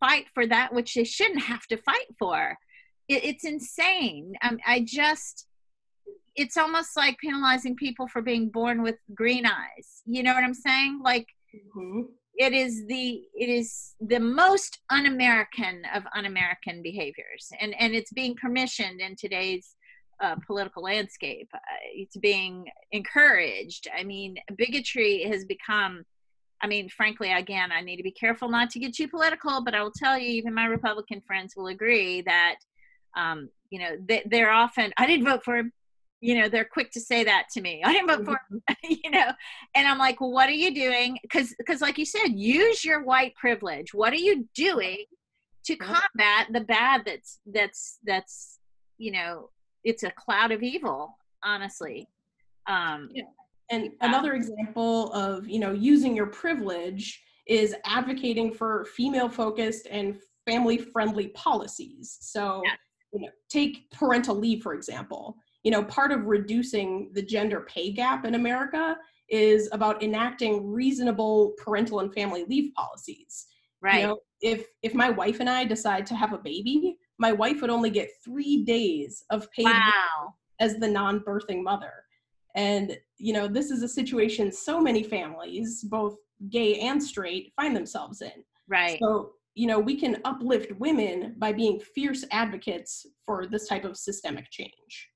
fight 0.00 0.26
for 0.34 0.46
that 0.46 0.72
which 0.72 0.94
they 0.94 1.04
shouldn't 1.04 1.42
have 1.42 1.66
to 1.68 1.76
fight 1.76 2.08
for. 2.18 2.58
It, 3.08 3.24
it's 3.24 3.44
insane. 3.44 4.34
Um, 4.42 4.58
I 4.66 4.80
just, 4.80 5.46
it's 6.34 6.56
almost 6.56 6.96
like 6.96 7.18
penalizing 7.18 7.76
people 7.76 8.08
for 8.08 8.20
being 8.20 8.48
born 8.48 8.82
with 8.82 8.96
green 9.14 9.46
eyes. 9.46 10.02
You 10.06 10.24
know 10.24 10.34
what 10.34 10.42
I'm 10.42 10.54
saying? 10.54 11.00
Like, 11.04 11.28
mm-hmm 11.54 12.02
it 12.36 12.52
is 12.52 12.86
the 12.86 13.22
it 13.34 13.48
is 13.48 13.94
the 14.00 14.18
most 14.18 14.78
un-american 14.90 15.82
of 15.94 16.04
un-american 16.14 16.82
behaviors. 16.82 17.50
And 17.60 17.74
and 17.78 17.94
it's 17.94 18.12
being 18.12 18.36
permissioned 18.42 19.00
in 19.00 19.16
today's 19.16 19.76
uh, 20.22 20.36
political 20.46 20.84
landscape. 20.84 21.48
Uh, 21.52 21.58
it's 21.94 22.16
being 22.16 22.66
encouraged. 22.92 23.88
I 23.96 24.04
mean 24.04 24.36
bigotry 24.56 25.24
has 25.24 25.44
become 25.44 26.04
i 26.62 26.66
mean 26.66 26.88
frankly 26.88 27.32
again 27.32 27.70
i 27.72 27.80
need 27.80 27.96
to 27.96 28.02
be 28.02 28.12
careful 28.12 28.48
not 28.48 28.70
to 28.70 28.78
get 28.78 28.94
too 28.94 29.08
political 29.08 29.62
but 29.62 29.74
i 29.74 29.82
will 29.82 29.92
tell 29.92 30.16
you 30.16 30.28
even 30.28 30.54
my 30.54 30.64
republican 30.64 31.20
friends 31.20 31.54
will 31.56 31.66
agree 31.66 32.22
that 32.22 32.56
um, 33.16 33.50
you 33.70 33.78
know 33.78 33.96
they, 34.08 34.22
they're 34.26 34.50
often 34.50 34.92
i 34.96 35.06
didn't 35.06 35.26
vote 35.26 35.44
for 35.44 35.56
him 35.56 35.72
you 36.22 36.38
know 36.38 36.48
they're 36.48 36.64
quick 36.64 36.90
to 36.92 37.00
say 37.00 37.24
that 37.24 37.48
to 37.52 37.60
me. 37.60 37.82
I 37.84 37.92
didn't 37.92 38.08
vote 38.08 38.24
for 38.24 38.40
mm-hmm. 38.50 38.94
you 39.04 39.10
know 39.10 39.32
and 39.74 39.86
i'm 39.86 39.98
like 39.98 40.20
well, 40.20 40.32
what 40.32 40.48
are 40.48 40.52
you 40.52 40.74
doing? 40.74 41.18
Because 41.20 41.54
because 41.58 41.82
like 41.82 41.98
you 41.98 42.06
said 42.06 42.28
use 42.28 42.84
your 42.84 43.02
white 43.04 43.34
privilege. 43.34 43.92
What 43.92 44.14
are 44.14 44.16
you 44.16 44.48
doing 44.54 45.04
to 45.64 45.76
combat 45.76 46.48
the 46.52 46.60
bad 46.60 47.02
that's 47.04 47.40
that's 47.46 47.98
that's 48.04 48.58
you 48.96 49.12
know 49.12 49.50
it's 49.84 50.04
a 50.04 50.10
cloud 50.12 50.52
of 50.52 50.62
evil 50.62 51.18
honestly. 51.44 52.08
Um 52.68 53.10
yeah. 53.12 53.24
and 53.70 53.90
another 54.00 54.34
example 54.34 55.12
of 55.12 55.48
you 55.48 55.58
know 55.58 55.72
using 55.72 56.14
your 56.16 56.26
privilege 56.26 57.20
is 57.48 57.74
advocating 57.84 58.52
for 58.54 58.84
female 58.84 59.28
focused 59.28 59.88
and 59.90 60.16
family 60.46 60.78
friendly 60.78 61.28
policies. 61.28 62.16
So 62.20 62.62
yeah. 62.64 62.74
you 63.12 63.20
know 63.22 63.32
take 63.48 63.90
parental 63.90 64.36
leave 64.36 64.62
for 64.62 64.74
example 64.74 65.36
you 65.62 65.70
know 65.70 65.84
part 65.84 66.12
of 66.12 66.26
reducing 66.26 67.10
the 67.12 67.22
gender 67.22 67.60
pay 67.68 67.92
gap 67.92 68.24
in 68.24 68.34
america 68.34 68.96
is 69.28 69.68
about 69.72 70.02
enacting 70.02 70.70
reasonable 70.70 71.54
parental 71.56 72.00
and 72.00 72.12
family 72.12 72.44
leave 72.48 72.72
policies. 72.74 73.46
Right. 73.80 74.02
you 74.02 74.06
know, 74.06 74.18
if 74.42 74.66
if 74.82 74.94
my 74.94 75.10
wife 75.10 75.40
and 75.40 75.50
i 75.50 75.64
decide 75.64 76.06
to 76.06 76.14
have 76.14 76.32
a 76.32 76.38
baby 76.38 76.98
my 77.18 77.32
wife 77.32 77.60
would 77.60 77.70
only 77.70 77.90
get 77.90 78.10
three 78.24 78.64
days 78.64 79.24
of 79.30 79.50
paid 79.52 79.66
wow. 79.66 80.34
as 80.58 80.76
the 80.76 80.88
non-birthing 80.88 81.62
mother. 81.62 81.92
And 82.54 82.98
you 83.16 83.32
know 83.32 83.48
this 83.48 83.70
is 83.70 83.82
a 83.82 83.88
situation 83.88 84.52
so 84.52 84.80
many 84.80 85.02
families 85.02 85.82
both 85.84 86.16
gay 86.50 86.80
and 86.80 87.02
straight 87.02 87.52
find 87.56 87.74
themselves 87.74 88.20
in. 88.20 88.44
Right. 88.68 88.98
So 89.00 89.32
you 89.54 89.66
know 89.66 89.78
we 89.78 89.96
can 89.96 90.20
uplift 90.24 90.72
women 90.72 91.34
by 91.38 91.52
being 91.52 91.80
fierce 91.80 92.24
advocates 92.30 93.06
for 93.24 93.46
this 93.46 93.68
type 93.68 93.84
of 93.84 93.96
systemic 93.96 94.50
change 94.50 95.08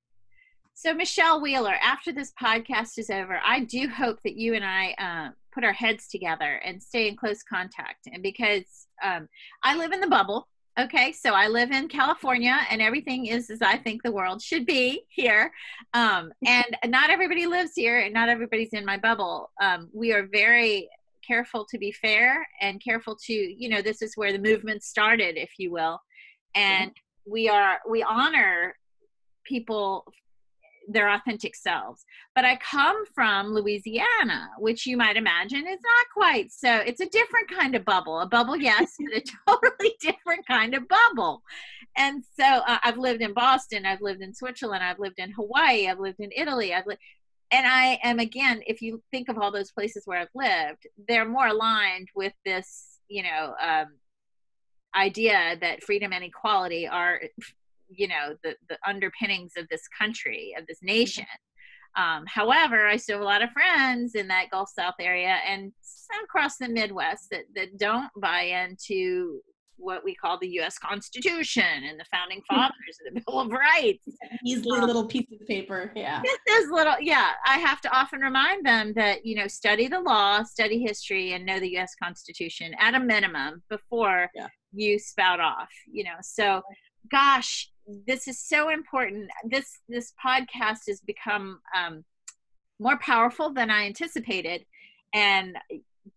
so, 0.78 0.92
Michelle 0.92 1.40
Wheeler, 1.40 1.72
after 1.82 2.12
this 2.12 2.34
podcast 2.38 2.98
is 2.98 3.08
over, 3.08 3.40
I 3.42 3.60
do 3.60 3.88
hope 3.88 4.18
that 4.24 4.36
you 4.36 4.52
and 4.52 4.62
I 4.62 4.94
uh, 4.98 5.30
put 5.50 5.64
our 5.64 5.72
heads 5.72 6.06
together 6.06 6.60
and 6.62 6.82
stay 6.82 7.08
in 7.08 7.16
close 7.16 7.42
contact. 7.42 8.06
And 8.12 8.22
because 8.22 8.86
um, 9.02 9.26
I 9.62 9.74
live 9.74 9.92
in 9.92 10.02
the 10.02 10.06
bubble, 10.06 10.48
okay, 10.78 11.12
so 11.12 11.32
I 11.32 11.48
live 11.48 11.70
in 11.70 11.88
California 11.88 12.58
and 12.70 12.82
everything 12.82 13.24
is 13.24 13.48
as 13.48 13.62
I 13.62 13.78
think 13.78 14.02
the 14.02 14.12
world 14.12 14.42
should 14.42 14.66
be 14.66 15.04
here. 15.08 15.50
Um, 15.94 16.30
and 16.44 16.76
not 16.84 17.08
everybody 17.08 17.46
lives 17.46 17.72
here 17.74 18.00
and 18.00 18.12
not 18.12 18.28
everybody's 18.28 18.74
in 18.74 18.84
my 18.84 18.98
bubble. 18.98 19.50
Um, 19.58 19.88
we 19.94 20.12
are 20.12 20.26
very 20.26 20.90
careful 21.26 21.64
to 21.70 21.78
be 21.78 21.90
fair 21.90 22.46
and 22.60 22.84
careful 22.84 23.16
to, 23.24 23.32
you 23.32 23.70
know, 23.70 23.80
this 23.80 24.02
is 24.02 24.14
where 24.14 24.30
the 24.30 24.38
movement 24.38 24.82
started, 24.82 25.38
if 25.38 25.52
you 25.56 25.72
will. 25.72 26.02
And 26.54 26.92
we 27.24 27.48
are, 27.48 27.78
we 27.88 28.02
honor 28.02 28.76
people 29.46 30.04
their 30.88 31.09
authentic 31.11 31.55
selves. 31.55 32.05
But 32.35 32.44
I 32.44 32.57
come 32.57 33.05
from 33.14 33.53
Louisiana, 33.53 34.51
which 34.59 34.87
you 34.87 34.96
might 34.96 35.16
imagine 35.16 35.66
is 35.66 35.81
not 35.83 36.07
quite 36.14 36.53
so. 36.53 36.77
It's 36.77 37.01
a 37.01 37.09
different 37.09 37.51
kind 37.51 37.75
of 37.75 37.85
bubble. 37.85 38.20
A 38.20 38.27
bubble, 38.27 38.57
yes, 38.57 38.94
but 38.99 39.22
a 39.22 39.25
totally 39.46 39.94
different 40.01 40.46
kind 40.46 40.75
of 40.75 40.85
bubble. 40.88 41.42
And 41.96 42.22
so 42.38 42.44
uh, 42.44 42.79
I've 42.83 42.99
lived 42.99 43.22
in 43.22 43.33
Boston, 43.33 43.87
I've 43.87 44.03
lived 44.03 44.22
in 44.22 44.35
Switzerland, 44.35 44.85
I've 44.85 44.99
lived 44.99 45.18
in 45.18 45.33
Hawaii, 45.33 45.88
I've 45.88 46.01
lived 46.01 46.20
in 46.20 46.31
Italy, 46.37 46.75
I've 46.75 46.87
lived. 46.87 47.01
And 47.51 47.66
I 47.66 47.99
am 48.03 48.18
again, 48.18 48.61
if 48.66 48.83
you 48.83 49.03
think 49.12 49.29
of 49.29 49.38
all 49.38 49.53
those 49.53 49.70
places 49.70 50.03
where 50.05 50.18
I've 50.18 50.29
lived, 50.35 50.87
they're 51.09 51.29
more 51.29 51.46
aligned 51.46 52.09
with 52.14 52.33
this, 52.44 52.99
you 53.09 53.22
know, 53.22 53.55
um, 53.64 53.87
idea 54.96 55.57
that 55.61 55.83
freedom 55.85 56.12
and 56.12 56.25
equality 56.25 56.88
are 56.88 57.20
you 57.88 58.09
know 58.09 58.35
the 58.42 58.55
the 58.68 58.79
underpinnings 58.87 59.53
of 59.57 59.68
this 59.68 59.83
country 59.99 60.55
of 60.59 60.66
this 60.66 60.79
nation 60.83 61.25
um, 61.96 62.25
however 62.27 62.87
i 62.87 62.96
still 62.96 63.16
have 63.16 63.22
a 63.22 63.25
lot 63.25 63.42
of 63.42 63.51
friends 63.51 64.14
in 64.14 64.29
that 64.29 64.51
gulf 64.51 64.70
south 64.77 64.94
area 65.01 65.38
and 65.49 65.72
across 66.25 66.57
the 66.57 66.68
midwest 66.68 67.29
that, 67.31 67.44
that 67.55 67.79
don't 67.79 68.11
buy 68.20 68.42
into 68.42 69.40
what 69.79 70.03
we 70.05 70.14
call 70.14 70.38
the 70.38 70.49
U.S. 70.49 70.79
Constitution 70.79 71.64
and 71.64 72.01
the 72.01 72.05
founding 72.11 72.40
fathers 72.49 72.99
and 73.07 73.16
the 73.16 73.22
Bill 73.27 73.40
of 73.40 73.51
Rights. 73.51 74.07
Easily 74.44 74.79
um, 74.79 74.87
little 74.87 75.07
piece 75.07 75.27
of 75.38 75.46
paper, 75.46 75.92
yeah. 75.94 76.22
This 76.46 76.70
little, 76.70 76.94
yeah. 77.01 77.33
I 77.46 77.59
have 77.59 77.81
to 77.83 77.96
often 77.96 78.20
remind 78.20 78.64
them 78.64 78.92
that 78.94 79.25
you 79.27 79.37
know 79.37 79.46
study 79.46 79.88
the 79.88 80.01
law, 80.01 80.42
study 80.42 80.81
history, 80.81 81.33
and 81.33 81.44
know 81.44 81.61
the 81.61 81.70
U.S. 81.72 81.94
Constitution 82.03 82.75
at 82.81 82.94
a 82.94 83.01
minimum 83.01 83.62
before 83.68 84.31
yeah. 84.35 84.49
you 84.72 84.99
spout 84.99 85.40
off. 85.40 85.68
You 85.90 86.05
know, 86.05 86.16
so 86.22 86.62
gosh, 87.10 87.70
this 88.06 88.28
is 88.28 88.38
so 88.40 88.68
important. 88.70 89.30
This 89.44 89.78
this 89.88 90.12
podcast 90.24 90.80
has 90.88 91.00
become 91.00 91.60
um, 91.76 92.04
more 92.78 92.98
powerful 92.98 93.52
than 93.52 93.70
I 93.70 93.86
anticipated, 93.86 94.64
and 95.14 95.56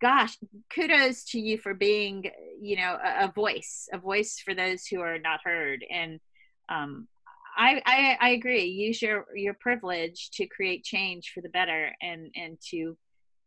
gosh, 0.00 0.36
kudos 0.74 1.24
to 1.24 1.40
you 1.40 1.58
for 1.58 1.74
being, 1.74 2.30
you 2.60 2.76
know, 2.76 2.98
a, 3.02 3.24
a 3.24 3.32
voice, 3.32 3.88
a 3.92 3.98
voice 3.98 4.40
for 4.44 4.54
those 4.54 4.86
who 4.86 5.00
are 5.00 5.18
not 5.18 5.40
heard. 5.42 5.84
And 5.90 6.20
um, 6.68 7.08
I, 7.56 7.82
I, 7.84 8.16
I 8.20 8.28
agree. 8.30 8.64
Use 8.64 9.02
your 9.02 9.26
your 9.34 9.54
privilege 9.54 10.30
to 10.34 10.46
create 10.46 10.84
change 10.84 11.32
for 11.34 11.40
the 11.40 11.48
better, 11.48 11.94
and 12.00 12.30
and 12.36 12.58
to 12.70 12.96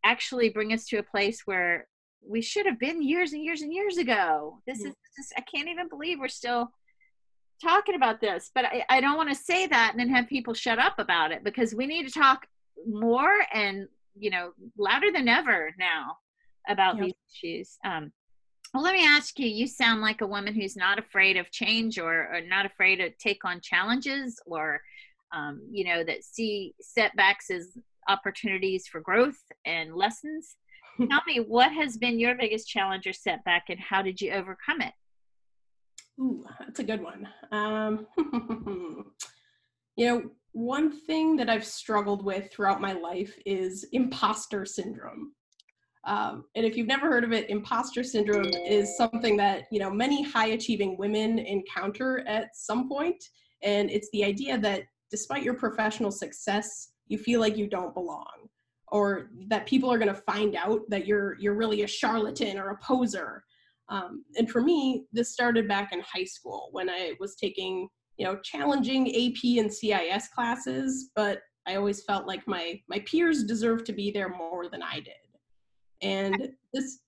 actually 0.06 0.50
bring 0.50 0.74
us 0.74 0.86
to 0.88 0.98
a 0.98 1.04
place 1.04 1.42
where 1.46 1.88
we 2.26 2.42
should 2.42 2.66
have 2.66 2.80
been 2.80 3.02
years 3.02 3.34
and 3.34 3.44
years 3.44 3.62
and 3.62 3.74
years 3.74 3.98
ago. 3.98 4.60
This 4.66 4.80
is 4.80 4.94
just, 5.18 5.34
I 5.38 5.42
can't 5.42 5.70
even 5.70 5.90
believe 5.90 6.20
we're 6.20 6.28
still 6.30 6.72
talking 7.64 7.96
about 7.96 8.22
this, 8.22 8.52
but 8.54 8.66
I, 8.66 8.84
I 8.90 9.02
don't 9.02 9.18
want 9.18 9.30
to 9.30 9.36
say 9.36 9.68
that 9.68 9.92
and 9.92 10.00
then 10.00 10.10
have 10.10 10.28
people 10.28 10.54
shut 10.54 10.80
up 10.80 11.00
about 11.00 11.32
it 11.32 11.44
because 11.44 11.74
we 11.74 11.86
need 11.86 12.06
to 12.08 12.12
talk 12.12 12.46
more 12.88 13.32
and 13.54 13.88
you 14.16 14.30
know 14.30 14.52
louder 14.78 15.12
than 15.12 15.28
ever 15.28 15.74
now 15.80 16.18
about 16.68 17.00
these 17.00 17.14
issues. 17.34 17.78
Um, 17.86 18.12
well, 18.74 18.84
let 18.84 18.94
me 18.94 19.06
ask 19.06 19.38
you. 19.38 19.48
You 19.48 19.68
sound 19.68 20.02
like 20.02 20.22
a 20.22 20.28
woman 20.28 20.56
who's 20.56 20.76
not 20.76 20.98
afraid 20.98 21.38
of 21.38 21.52
change, 21.52 22.00
or, 22.00 22.34
or 22.34 22.42
not 22.42 22.66
afraid 22.66 22.98
to 22.98 23.12
take 23.12 23.46
on 23.46 23.62
challenges, 23.62 24.40
or 24.46 24.82
um, 25.34 25.62
you 25.72 25.86
know 25.86 26.04
that 26.04 26.24
see 26.24 26.74
setbacks 26.82 27.52
as 27.52 27.78
opportunities 28.10 28.88
for 28.88 29.00
growth 29.00 29.40
and 29.66 29.96
lessons. 29.96 30.56
Tell 30.98 31.22
me, 31.26 31.38
what 31.38 31.72
has 31.72 31.98
been 31.98 32.20
your 32.20 32.36
biggest 32.36 32.68
challenge 32.68 33.08
or 33.08 33.14
setback, 33.14 33.66
and 33.70 33.80
how 33.80 34.02
did 34.02 34.22
you 34.22 34.32
overcome 34.32 34.82
it? 34.82 34.94
Ooh, 36.20 36.46
that's 36.60 36.80
a 36.80 36.84
good 36.84 37.02
one. 37.02 37.28
Um, 37.52 38.08
you 39.96 40.06
know, 40.06 40.30
one 40.54 40.92
thing 40.92 41.36
that 41.38 41.50
I've 41.50 41.66
struggled 41.66 42.24
with 42.24 42.52
throughout 42.52 42.80
my 42.80 42.94
life 42.94 43.36
is 43.46 43.86
imposter 43.92 44.66
syndrome. 44.66 45.34
Um, 46.06 46.46
and 46.56 46.66
if 46.66 46.76
you've 46.76 46.88
never 46.88 47.08
heard 47.08 47.24
of 47.24 47.32
it, 47.32 47.50
imposter 47.50 48.04
syndrome 48.04 48.46
is 48.46 48.98
something 48.98 49.38
that 49.38 49.64
you 49.72 49.80
know 49.80 49.90
many 49.90 50.22
high 50.22 50.48
achieving 50.48 50.98
women 50.98 51.40
encounter 51.40 52.28
at 52.28 52.56
some 52.56 52.90
point, 52.90 53.24
and 53.64 53.90
it's 53.90 54.10
the 54.12 54.24
idea 54.24 54.58
that 54.60 54.84
despite 55.10 55.44
your 55.44 55.54
professional 55.54 56.12
success, 56.12 56.90
you 57.08 57.18
feel 57.18 57.40
like 57.40 57.58
you 57.58 57.68
don't 57.68 57.94
belong, 57.94 58.50
or 58.90 59.30
that 59.48 59.66
people 59.66 59.92
are 59.92 59.98
going 59.98 60.14
to 60.14 60.22
find 60.22 60.56
out 60.56 60.82
that 60.90 61.08
you're 61.08 61.40
you're 61.40 61.56
really 61.56 61.84
a 61.84 61.88
charlatan 61.88 62.58
or 62.58 62.72
a 62.72 62.78
poser. 62.78 63.44
Um, 63.90 64.24
and 64.38 64.50
for 64.50 64.62
me, 64.62 65.06
this 65.12 65.32
started 65.32 65.68
back 65.68 65.92
in 65.92 66.02
high 66.02 66.24
school 66.24 66.70
when 66.72 66.90
I 66.90 67.14
was 67.20 67.36
taking 67.36 67.88
you 68.18 68.26
know 68.26 68.38
challenging 68.44 69.10
AP 69.10 69.60
and 69.64 69.74
CIS 69.74 70.30
classes, 70.30 71.10
but 71.16 71.42
I 71.68 71.76
always 71.76 72.04
felt 72.04 72.28
like 72.28 72.48
my 72.48 72.80
my 72.90 73.00
peers 73.00 73.44
deserved 73.44 73.86
to 73.88 73.94
be 73.94 74.12
there 74.12 74.30
more 74.30 74.70
than 74.70 74.82
I 74.84 75.00
did 75.00 75.14
and 76.04 76.50
this 76.74 77.00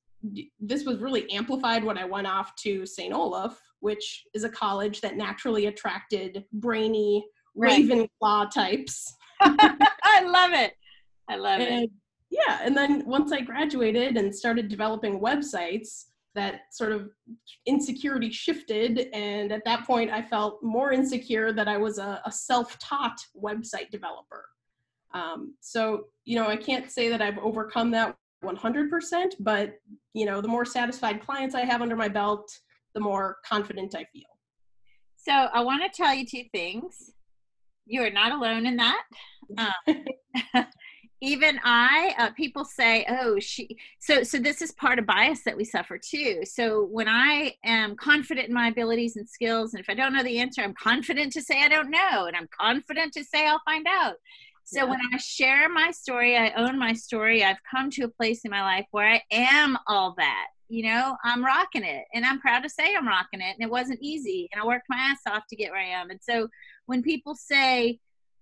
this 0.60 0.86
was 0.86 0.98
really 0.98 1.30
amplified 1.32 1.84
when 1.84 2.00
I 2.00 2.06
went 2.06 2.26
off 2.26 2.56
to 2.64 2.84
St. 2.84 3.14
Olaf, 3.14 3.62
which 3.82 4.26
is 4.34 4.44
a 4.44 4.50
college 4.50 5.02
that 5.02 5.18
naturally 5.18 5.68
attracted 5.68 6.46
brainy 6.54 7.24
right. 7.56 7.84
Ravenclaw 7.84 8.50
types. 8.50 9.14
I 9.42 10.24
love 10.26 10.54
it. 10.54 10.74
I 11.30 11.36
love 11.36 11.62
and, 11.62 11.84
it. 11.84 11.90
Yeah, 12.32 12.60
and 12.64 12.76
then 12.76 13.06
once 13.06 13.32
I 13.32 13.42
graduated 13.42 14.18
and 14.18 14.36
started 14.36 14.68
developing 14.68 15.20
websites, 15.20 16.06
that 16.36 16.62
sort 16.72 16.92
of 16.92 17.10
insecurity 17.66 18.30
shifted, 18.30 19.08
and 19.14 19.52
at 19.52 19.64
that 19.66 19.86
point, 19.86 20.12
I 20.12 20.22
felt 20.22 20.62
more 20.62 20.92
insecure 20.92 21.52
that 21.54 21.68
I 21.68 21.78
was 21.78 21.98
a, 21.98 22.22
a 22.26 22.32
self-taught 22.32 23.18
website 23.42 23.90
developer. 23.92 24.46
Um, 25.14 25.56
so, 25.62 26.06
you 26.26 26.36
know, 26.36 26.48
I 26.48 26.58
can't 26.58 26.92
say 26.92 27.10
that 27.10 27.22
I've 27.22 27.38
overcome 27.40 27.90
that 27.92 28.16
100%, 28.44 29.32
but 29.40 29.76
you 30.14 30.26
know, 30.26 30.42
the 30.42 30.48
more 30.48 30.66
satisfied 30.66 31.26
clients 31.26 31.56
I 31.56 31.62
have 31.62 31.82
under 31.82 31.96
my 31.96 32.08
belt, 32.08 32.52
the 32.94 33.00
more 33.00 33.38
confident 33.46 33.96
I 33.96 34.06
feel. 34.14 34.24
So 35.18 35.32
I 35.32 35.62
want 35.62 35.82
to 35.84 35.90
tell 35.90 36.14
you 36.14 36.26
two 36.26 36.44
things. 36.54 37.12
You 37.86 38.04
are 38.04 38.12
not 38.12 38.32
alone 38.32 38.66
in 38.66 38.78
that. 38.78 39.04
Um, 39.60 40.06
even 41.26 41.60
I, 41.64 42.14
uh, 42.18 42.30
people 42.32 42.64
say, 42.64 43.06
"Oh, 43.10 43.40
she." 43.40 43.78
So, 44.00 44.24
so 44.24 44.38
this 44.38 44.62
is 44.62 44.72
part 44.72 45.00
of 45.00 45.06
bias 45.06 45.44
that 45.44 45.58
we 45.58 45.66
suffer 45.66 45.98
too. 45.98 46.44
So 46.46 46.86
when 46.86 47.08
I 47.08 47.56
am 47.64 47.96
confident 47.96 48.48
in 48.48 48.54
my 48.54 48.68
abilities 48.68 49.16
and 49.18 49.28
skills, 49.28 49.74
and 49.74 49.82
if 49.82 49.90
I 49.90 49.96
don't 49.96 50.14
know 50.14 50.24
the 50.24 50.40
answer, 50.40 50.62
I'm 50.62 50.76
confident 50.76 51.34
to 51.34 51.42
say 51.42 51.64
I 51.64 51.68
don't 51.68 51.90
know, 51.90 52.26
and 52.26 52.36
I'm 52.36 52.50
confident 52.58 53.14
to 53.14 53.24
say 53.24 53.48
I'll 53.48 53.62
find 53.66 53.88
out. 53.90 54.16
So 54.66 54.80
yeah. 54.80 54.86
when 54.86 55.00
I 55.14 55.18
share 55.18 55.70
my 55.70 55.92
story, 55.92 56.36
I 56.36 56.52
own 56.54 56.80
my 56.80 56.94
story. 56.94 57.44
I've 57.44 57.62
come 57.70 57.92
to 57.92 58.04
a 58.04 58.10
place 58.10 58.42
in 58.46 58.52
my 58.52 58.64
life 58.64 58.86
where 58.92 59.08
I 59.08 59.22
am 59.32 59.78
all 59.88 60.16
that. 60.18 60.48
You 60.68 60.90
know, 60.90 61.16
I'm 61.24 61.46
rocking 61.46 61.84
it 61.84 62.06
and 62.16 62.26
I'm 62.26 62.40
proud 62.40 62.64
to 62.64 62.70
say 62.70 62.96
I'm 62.96 63.08
rocking 63.08 63.42
it. 63.42 63.54
And 63.54 63.62
it 63.62 63.70
wasn't 63.70 64.00
easy. 64.02 64.50
And 64.52 64.60
I 64.60 64.66
worked 64.66 64.88
my 64.90 64.98
ass 64.98 65.20
off 65.28 65.44
to 65.50 65.56
get 65.56 65.70
where 65.70 65.80
I 65.80 65.90
am. 65.90 66.10
And 66.10 66.20
so 66.20 66.48
when 66.88 67.04
people 67.04 67.36
say, 67.36 68.00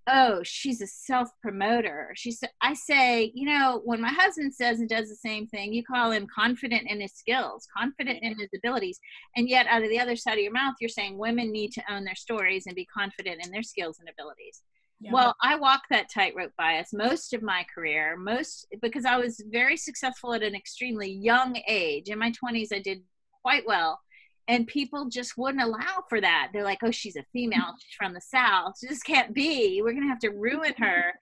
oh, 0.07 0.41
she's 0.43 0.81
a 0.81 0.87
self 0.87 1.29
promoter, 1.41 2.11
she 2.15 2.31
said, 2.31 2.49
I 2.61 2.73
say, 2.73 3.31
you 3.33 3.45
know, 3.45 3.81
when 3.85 4.01
my 4.01 4.11
husband 4.11 4.53
says 4.53 4.79
and 4.79 4.89
does 4.89 5.09
the 5.09 5.15
same 5.15 5.47
thing, 5.47 5.73
you 5.73 5.83
call 5.83 6.11
him 6.11 6.27
confident 6.33 6.89
in 6.89 6.99
his 6.99 7.13
skills, 7.13 7.67
confident 7.75 8.19
in 8.21 8.37
his 8.39 8.49
abilities. 8.55 8.99
And 9.35 9.47
yet, 9.47 9.67
out 9.67 9.83
of 9.83 9.89
the 9.89 9.99
other 9.99 10.15
side 10.15 10.37
of 10.37 10.43
your 10.43 10.51
mouth, 10.51 10.75
you're 10.79 10.89
saying 10.89 11.17
women 11.17 11.51
need 11.51 11.71
to 11.73 11.93
own 11.93 12.03
their 12.03 12.15
stories 12.15 12.65
and 12.65 12.75
be 12.75 12.85
confident 12.85 13.45
in 13.45 13.51
their 13.51 13.63
skills 13.63 13.99
and 13.99 14.09
abilities. 14.09 14.61
Yeah. 14.99 15.11
Well, 15.11 15.35
I 15.41 15.55
walked 15.55 15.87
that 15.89 16.09
tightrope 16.13 16.53
bias 16.57 16.93
most 16.93 17.33
of 17.33 17.41
my 17.41 17.65
career, 17.73 18.15
most 18.15 18.67
because 18.81 19.05
I 19.05 19.17
was 19.17 19.43
very 19.51 19.75
successful 19.75 20.33
at 20.33 20.43
an 20.43 20.55
extremely 20.55 21.11
young 21.11 21.59
age. 21.67 22.09
In 22.09 22.19
my 22.19 22.31
20s, 22.31 22.69
I 22.73 22.79
did 22.79 23.01
quite 23.41 23.63
well. 23.67 23.99
And 24.47 24.67
people 24.67 25.09
just 25.09 25.37
wouldn't 25.37 25.63
allow 25.63 26.03
for 26.09 26.19
that. 26.19 26.49
They're 26.51 26.63
like, 26.63 26.79
oh, 26.83 26.91
she's 26.91 27.15
a 27.15 27.25
female. 27.31 27.73
She's 27.79 27.95
from 27.97 28.13
the 28.13 28.21
South. 28.21 28.73
She 28.79 28.87
just 28.87 29.05
can't 29.05 29.33
be. 29.33 29.81
We're 29.81 29.93
going 29.93 30.03
to 30.03 30.09
have 30.09 30.19
to 30.19 30.31
ruin 30.31 30.73
her. 30.79 31.13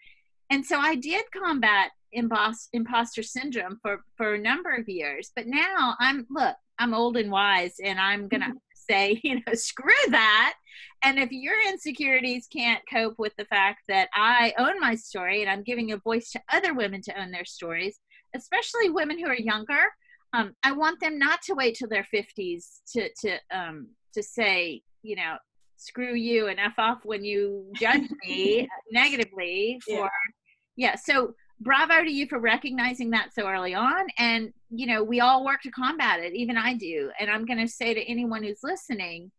And 0.49 0.65
so 0.65 0.77
I 0.79 0.95
did 0.95 1.23
combat 1.31 1.91
imposter 2.11 3.23
syndrome 3.23 3.79
for, 3.81 4.03
for 4.17 4.33
a 4.33 4.39
number 4.39 4.73
of 4.73 4.89
years. 4.89 5.31
But 5.35 5.47
now 5.47 5.95
I'm, 5.99 6.25
look, 6.29 6.55
I'm 6.77 6.93
old 6.93 7.15
and 7.15 7.31
wise, 7.31 7.75
and 7.81 7.99
I'm 7.99 8.27
going 8.27 8.41
to 8.41 8.53
say, 8.73 9.19
you 9.23 9.35
know, 9.35 9.53
screw 9.53 9.93
that. 10.09 10.55
And 11.03 11.19
if 11.19 11.31
your 11.31 11.55
insecurities 11.69 12.47
can't 12.51 12.81
cope 12.91 13.15
with 13.17 13.33
the 13.37 13.45
fact 13.45 13.83
that 13.87 14.09
I 14.13 14.53
own 14.57 14.79
my 14.79 14.95
story 14.95 15.41
and 15.41 15.49
I'm 15.49 15.63
giving 15.63 15.91
a 15.91 15.97
voice 15.97 16.31
to 16.31 16.41
other 16.51 16.73
women 16.73 17.01
to 17.03 17.21
own 17.21 17.31
their 17.31 17.45
stories, 17.45 17.99
especially 18.35 18.89
women 18.89 19.19
who 19.19 19.27
are 19.27 19.35
younger, 19.35 19.85
um, 20.33 20.53
I 20.63 20.71
want 20.71 20.99
them 20.99 21.19
not 21.19 21.41
to 21.43 21.53
wait 21.53 21.75
till 21.75 21.89
their 21.89 22.07
50s 22.13 22.81
to 22.93 23.09
to 23.21 23.37
um, 23.51 23.89
to 24.13 24.23
say, 24.23 24.81
you 25.03 25.15
know, 25.15 25.35
screw 25.77 26.13
you 26.13 26.47
and 26.47 26.59
f 26.59 26.73
off 26.77 26.99
when 27.03 27.23
you 27.23 27.71
judge 27.75 28.09
me 28.25 28.67
negatively 28.91 29.79
for 29.85 30.09
yeah. 30.75 30.91
yeah. 30.91 30.95
So 30.95 31.33
bravo 31.61 32.03
to 32.03 32.11
you 32.11 32.27
for 32.27 32.39
recognizing 32.39 33.11
that 33.11 33.33
so 33.33 33.47
early 33.47 33.75
on 33.75 34.07
and 34.17 34.51
you 34.71 34.87
know 34.87 35.03
we 35.03 35.19
all 35.19 35.45
work 35.45 35.61
to 35.61 35.69
combat 35.69 36.19
it 36.19 36.33
even 36.33 36.57
i 36.57 36.73
do 36.73 37.11
and 37.19 37.29
i'm 37.29 37.45
going 37.45 37.59
to 37.59 37.67
say 37.67 37.93
to 37.93 38.01
anyone 38.01 38.43
who's 38.43 38.61
listening 38.63 39.31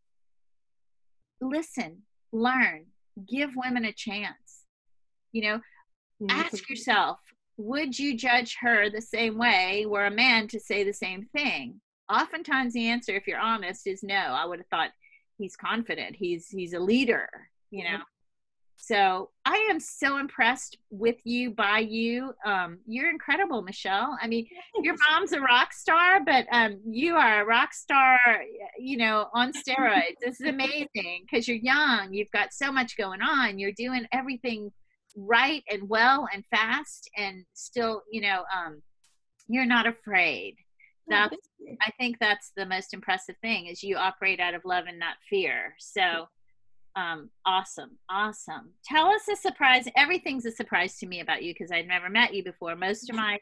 listen 1.41 1.99
learn 2.31 2.85
give 3.29 3.51
women 3.57 3.85
a 3.85 3.93
chance 3.93 4.67
you 5.33 5.43
know 5.43 5.61
ask 6.31 6.71
yourself 6.71 7.19
would 7.57 7.99
you 7.99 8.17
judge 8.17 8.57
her 8.61 8.89
the 8.91 9.01
same 9.01 9.39
way 9.39 9.85
were 9.87 10.07
a 10.07 10.11
man 10.11 10.49
to 10.49 10.59
say 10.59 10.85
the 10.85 10.93
same 10.93 11.27
thing 11.35 11.81
oftentimes 12.11 12.73
the 12.73 12.89
answer 12.89 13.15
if 13.15 13.27
you're 13.27 13.39
honest 13.39 13.87
is 13.87 14.03
no 14.03 14.15
i 14.15 14.45
would 14.45 14.59
have 14.59 14.67
thought 14.69 14.91
he's 15.39 15.57
confident 15.57 16.17
he's 16.17 16.49
he's 16.49 16.73
a 16.73 16.81
leader 16.81 17.29
you 17.71 17.85
know 17.85 17.99
so 18.83 19.31
I 19.45 19.69
am 19.71 19.79
so 19.79 20.17
impressed 20.17 20.77
with 20.91 21.15
you, 21.23 21.53
by 21.53 21.79
you. 21.79 22.35
Um, 22.45 22.79
you're 22.85 23.11
incredible, 23.11 23.63
Michelle. 23.63 24.19
I 24.21 24.27
mean, 24.27 24.49
your 24.83 24.97
mom's 25.09 25.33
a 25.33 25.41
rock 25.41 25.73
star, 25.73 26.25
but 26.25 26.47
um, 26.51 26.81
you 26.85 27.15
are 27.15 27.43
a 27.43 27.45
rock 27.45 27.73
star, 27.75 28.19
you 28.81 28.97
know, 28.97 29.29
on 29.35 29.53
steroids. 29.53 30.17
this 30.21 30.41
is 30.41 30.49
amazing 30.49 31.27
because 31.31 31.47
you're 31.47 31.59
young. 31.59 32.13
You've 32.13 32.33
got 32.33 32.53
so 32.53 32.73
much 32.73 32.97
going 32.97 33.23
on. 33.23 33.61
You're 33.61 33.71
doing 33.71 34.05
everything 34.11 34.73
right 35.17 35.63
and 35.71 35.89
well 35.89 36.29
and 36.33 36.45
fast, 36.47 37.11
and 37.17 37.45
still, 37.55 38.03
you 38.11 38.21
know, 38.21 38.45
um, 38.55 38.83
you're 39.49 39.67
not 39.67 39.87
afraid. 39.87 40.57
That's 41.09 41.37
I 41.81 41.91
think 41.99 42.19
that's 42.19 42.53
the 42.57 42.67
most 42.67 42.95
impressive 42.95 43.37
thing 43.43 43.67
is 43.67 43.83
you 43.83 43.97
operate 43.97 44.41
out 44.41 44.55
of 44.55 44.65
love 44.65 44.85
and 44.89 44.99
not 44.99 45.17
fear. 45.29 45.75
So 45.79 46.27
um 46.95 47.31
awesome 47.47 47.99
awesome. 48.11 48.73
Tell 48.85 49.07
us 49.07 49.27
a 49.29 49.37
surprise 49.37 49.87
everything's 49.97 50.47
a 50.47 50.51
surprise 50.51 50.99
to 50.99 51.07
me 51.07 51.21
about 51.21 51.43
you 51.43 51.55
because 51.55 51.71
i've 51.73 51.87
never 51.87 52.09
met 52.09 52.35
you 52.35 52.45
before. 52.45 52.77
Most 52.77 53.11
of 53.11 53.17
my 53.17 53.39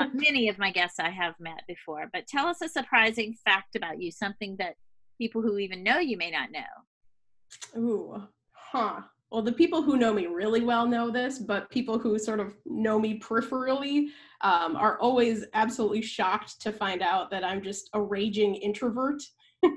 uh, 0.00 0.06
many 0.14 0.48
of 0.48 0.58
my 0.58 0.70
guests 0.70 0.98
i 1.00 1.10
have 1.10 1.34
met 1.40 1.62
before 1.68 2.08
but 2.12 2.26
tell 2.26 2.46
us 2.46 2.62
a 2.62 2.68
surprising 2.68 3.34
fact 3.44 3.76
about 3.76 4.00
you 4.00 4.10
something 4.10 4.56
that 4.58 4.76
people 5.18 5.42
who 5.42 5.58
even 5.58 5.82
know 5.82 5.98
you 5.98 6.16
may 6.16 6.30
not 6.30 6.50
know. 6.50 7.80
Ooh 7.80 8.22
huh 8.52 9.02
well 9.32 9.42
the 9.42 9.52
people 9.52 9.82
who 9.82 9.96
know 9.96 10.12
me 10.12 10.26
really 10.26 10.62
well 10.62 10.86
know 10.86 11.10
this 11.10 11.38
but 11.38 11.70
people 11.70 11.98
who 11.98 12.18
sort 12.18 12.40
of 12.40 12.54
know 12.66 12.98
me 12.98 13.18
peripherally 13.18 14.06
um, 14.42 14.76
are 14.76 14.98
always 15.00 15.44
absolutely 15.54 16.02
shocked 16.02 16.60
to 16.60 16.72
find 16.72 17.02
out 17.02 17.30
that 17.30 17.44
i'm 17.44 17.62
just 17.62 17.88
a 17.94 18.00
raging 18.00 18.54
introvert 18.56 19.22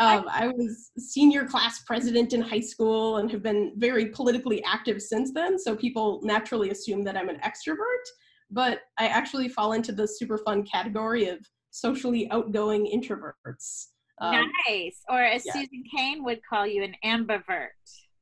Um, 0.00 0.24
I 0.28 0.48
was 0.48 0.90
senior 0.98 1.44
class 1.46 1.82
president 1.84 2.32
in 2.32 2.40
high 2.40 2.60
school 2.60 3.18
and 3.18 3.30
have 3.30 3.42
been 3.42 3.72
very 3.76 4.06
politically 4.06 4.62
active 4.64 5.00
since 5.00 5.32
then. 5.32 5.58
So 5.58 5.76
people 5.76 6.20
naturally 6.24 6.70
assume 6.70 7.04
that 7.04 7.16
I'm 7.16 7.28
an 7.28 7.38
extrovert, 7.44 8.04
but 8.50 8.80
I 8.98 9.06
actually 9.06 9.48
fall 9.48 9.72
into 9.72 9.92
the 9.92 10.08
super 10.08 10.38
fun 10.38 10.64
category 10.64 11.28
of 11.28 11.38
socially 11.70 12.28
outgoing 12.30 12.86
introverts. 12.86 13.86
Um, 14.20 14.50
nice. 14.68 15.00
Or 15.08 15.22
as 15.22 15.44
yeah. 15.44 15.52
Susan 15.52 15.84
Cain 15.94 16.24
would 16.24 16.40
call 16.48 16.66
you, 16.66 16.82
an 16.82 16.94
ambivert. 17.04 17.68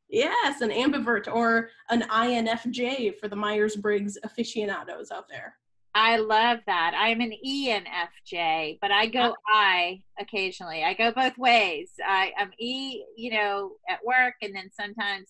Yes, 0.09 0.61
an 0.61 0.71
ambivert 0.71 1.33
or 1.33 1.71
an 1.89 2.03
INFJ 2.03 3.19
for 3.19 3.29
the 3.29 3.37
Myers 3.37 3.77
Briggs 3.77 4.19
aficionados 4.23 5.11
out 5.11 5.29
there. 5.29 5.55
I 5.95 6.17
love 6.17 6.61
that. 6.67 6.95
I'm 6.97 7.21
an 7.21 7.33
ENFJ, 7.47 8.79
but 8.81 8.91
I 8.91 9.07
go 9.07 9.35
I 9.47 10.03
occasionally. 10.19 10.85
I 10.85 10.95
go 10.95 11.13
both 11.13 11.37
ways. 11.37 11.91
I, 12.03 12.33
I'm 12.39 12.51
E, 12.59 13.05
you 13.17 13.31
know, 13.31 13.73
at 13.89 14.05
work, 14.05 14.35
and 14.41 14.55
then 14.55 14.71
sometimes 14.73 15.29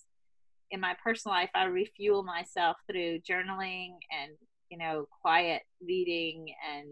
in 0.71 0.79
my 0.79 0.95
personal 1.03 1.35
life, 1.35 1.49
I 1.53 1.65
refuel 1.65 2.23
myself 2.23 2.77
through 2.89 3.19
journaling 3.19 3.95
and, 4.11 4.31
you 4.69 4.77
know, 4.77 5.05
quiet 5.21 5.61
reading 5.85 6.47
and, 6.73 6.87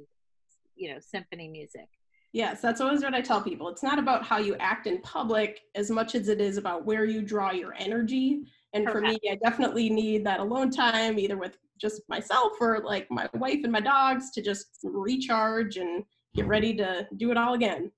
you 0.76 0.94
know, 0.94 1.00
symphony 1.00 1.48
music. 1.48 1.88
Yes, 2.34 2.62
that's 2.62 2.80
always 2.80 3.04
what 3.04 3.14
I 3.14 3.22
tell 3.22 3.42
people. 3.42 3.68
It's 3.68 3.84
not 3.84 4.00
about 4.00 4.26
how 4.26 4.38
you 4.38 4.56
act 4.60 4.88
in 4.88 5.02
public 5.02 5.62
as 5.76 5.92
much 5.92 6.16
as 6.16 6.30
it 6.30 6.40
is 6.40 6.58
about 6.58 6.86
where 6.86 7.04
you 7.04 7.22
draw 7.22 7.52
your 7.52 7.74
energy. 7.78 8.44
And 8.74 8.90
for 8.90 9.02
me, 9.02 9.18
I 9.30 9.36
definitely 9.36 9.90
need 9.90 10.26
that 10.26 10.40
alone 10.40 10.72
time, 10.72 11.20
either 11.20 11.38
with 11.38 11.58
just 11.82 12.04
myself 12.08 12.54
or 12.62 12.80
like 12.86 13.08
my 13.10 13.28
wife 13.34 13.60
and 13.64 13.72
my 13.72 13.82
dogs 13.82 14.32
to 14.32 14.42
just 14.42 14.68
recharge 14.84 15.78
and 15.78 16.06
get 16.36 16.48
ready 16.48 16.74
to 16.76 17.08
do 17.18 17.32
it 17.32 17.38
all 17.38 17.56
again. 17.56 17.92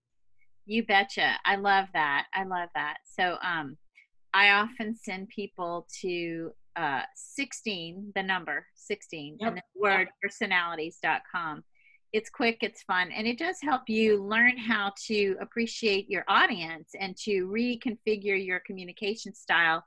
You 0.66 0.86
betcha. 0.86 1.36
I 1.46 1.58
love 1.58 1.88
that. 1.94 2.28
I 2.34 2.46
love 2.46 2.70
that. 2.74 2.98
So 3.04 3.38
um 3.44 3.78
I 4.34 4.52
often 4.52 4.96
send 4.96 5.28
people 5.30 5.86
to 6.02 6.52
uh 6.76 7.02
16, 7.16 8.14
the 8.16 8.24
number 8.24 8.66
16, 8.76 9.38
yep. 9.40 9.50
and 9.50 9.58
the 9.58 9.82
word 9.82 10.08
personalities.com. 10.22 11.64
It's 12.14 12.30
quick, 12.30 12.60
it's 12.62 12.84
fun, 12.84 13.12
and 13.12 13.26
it 13.26 13.40
does 13.40 13.58
help 13.60 13.90
you 13.90 14.22
learn 14.24 14.56
how 14.56 14.94
to 15.08 15.36
appreciate 15.42 16.08
your 16.12 16.24
audience 16.28 16.92
and 17.00 17.18
to 17.18 17.48
reconfigure 17.48 18.46
your 18.46 18.60
communication 18.60 19.34
style 19.34 19.84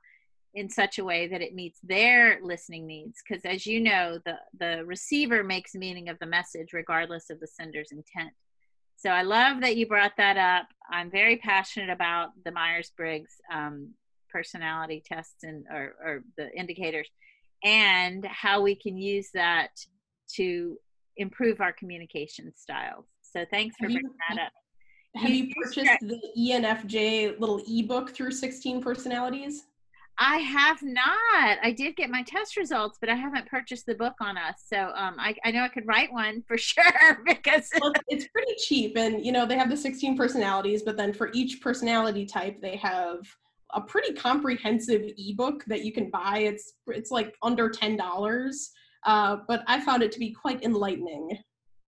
in 0.52 0.68
such 0.68 0.98
a 0.98 1.04
way 1.04 1.28
that 1.28 1.40
it 1.40 1.54
meets 1.54 1.78
their 1.84 2.40
listening 2.42 2.84
needs. 2.84 3.22
Because 3.22 3.44
as 3.44 3.64
you 3.64 3.80
know 3.80 4.18
the 4.24 4.38
the 4.58 4.84
receiver 4.84 5.44
makes 5.44 5.76
meaning 5.76 6.08
of 6.08 6.18
the 6.18 6.26
message 6.26 6.72
regardless 6.72 7.30
of 7.30 7.38
the 7.38 7.46
sender's 7.46 7.92
intent. 7.92 8.32
So 8.96 9.10
i 9.10 9.22
love 9.22 9.60
that 9.60 9.76
you 9.76 9.86
brought 9.86 10.16
that 10.16 10.36
up. 10.36 10.66
I'm 10.90 11.12
very 11.12 11.36
passionate 11.36 11.90
about 11.90 12.30
the 12.44 12.50
myers-briggs 12.50 13.34
um, 13.52 13.90
personality 14.32 15.00
tests 15.06 15.44
and 15.44 15.64
or, 15.70 15.94
or 16.04 16.24
the 16.36 16.50
indicators 16.58 17.08
and 17.62 18.26
how 18.26 18.62
we 18.62 18.74
can 18.74 18.96
use 18.96 19.28
that 19.32 19.70
to 20.34 20.78
improve 21.16 21.60
our 21.60 21.72
communication 21.72 22.52
styles 22.56 23.06
so 23.22 23.44
thanks 23.50 23.76
for 23.76 23.86
bringing 23.86 24.02
that 24.28 24.46
up 24.46 24.52
have 25.14 25.30
you, 25.30 25.44
you 25.44 25.54
purchased 25.54 26.00
the 26.00 26.20
enfj 26.38 27.38
little 27.38 27.62
ebook 27.68 28.10
through 28.10 28.30
16 28.30 28.82
personalities 28.82 29.64
I 30.18 30.38
have 30.38 30.82
not. 30.82 31.58
I 31.62 31.74
did 31.76 31.94
get 31.96 32.08
my 32.08 32.22
test 32.22 32.56
results, 32.56 32.96
but 33.00 33.10
I 33.10 33.14
haven't 33.14 33.46
purchased 33.46 33.84
the 33.84 33.94
book 33.94 34.14
on 34.20 34.38
us. 34.38 34.64
So 34.66 34.90
um, 34.94 35.16
I, 35.18 35.34
I 35.44 35.50
know 35.50 35.62
I 35.62 35.68
could 35.68 35.86
write 35.86 36.10
one 36.10 36.42
for 36.48 36.56
sure 36.58 37.22
because 37.26 37.68
well, 37.80 37.92
it's 38.08 38.26
pretty 38.28 38.54
cheap. 38.58 38.96
And, 38.96 39.24
you 39.24 39.32
know, 39.32 39.44
they 39.44 39.58
have 39.58 39.68
the 39.68 39.76
16 39.76 40.16
personalities, 40.16 40.82
but 40.82 40.96
then 40.96 41.12
for 41.12 41.30
each 41.34 41.60
personality 41.60 42.24
type, 42.24 42.60
they 42.62 42.76
have 42.76 43.18
a 43.74 43.80
pretty 43.80 44.14
comprehensive 44.14 45.10
ebook 45.18 45.64
that 45.66 45.84
you 45.84 45.92
can 45.92 46.08
buy. 46.08 46.38
It's, 46.38 46.74
it's 46.86 47.10
like 47.10 47.34
under 47.42 47.68
$10. 47.68 48.68
Uh, 49.06 49.38
but 49.48 49.62
I 49.66 49.80
found 49.80 50.02
it 50.02 50.12
to 50.12 50.18
be 50.18 50.32
quite 50.32 50.62
enlightening. 50.62 51.38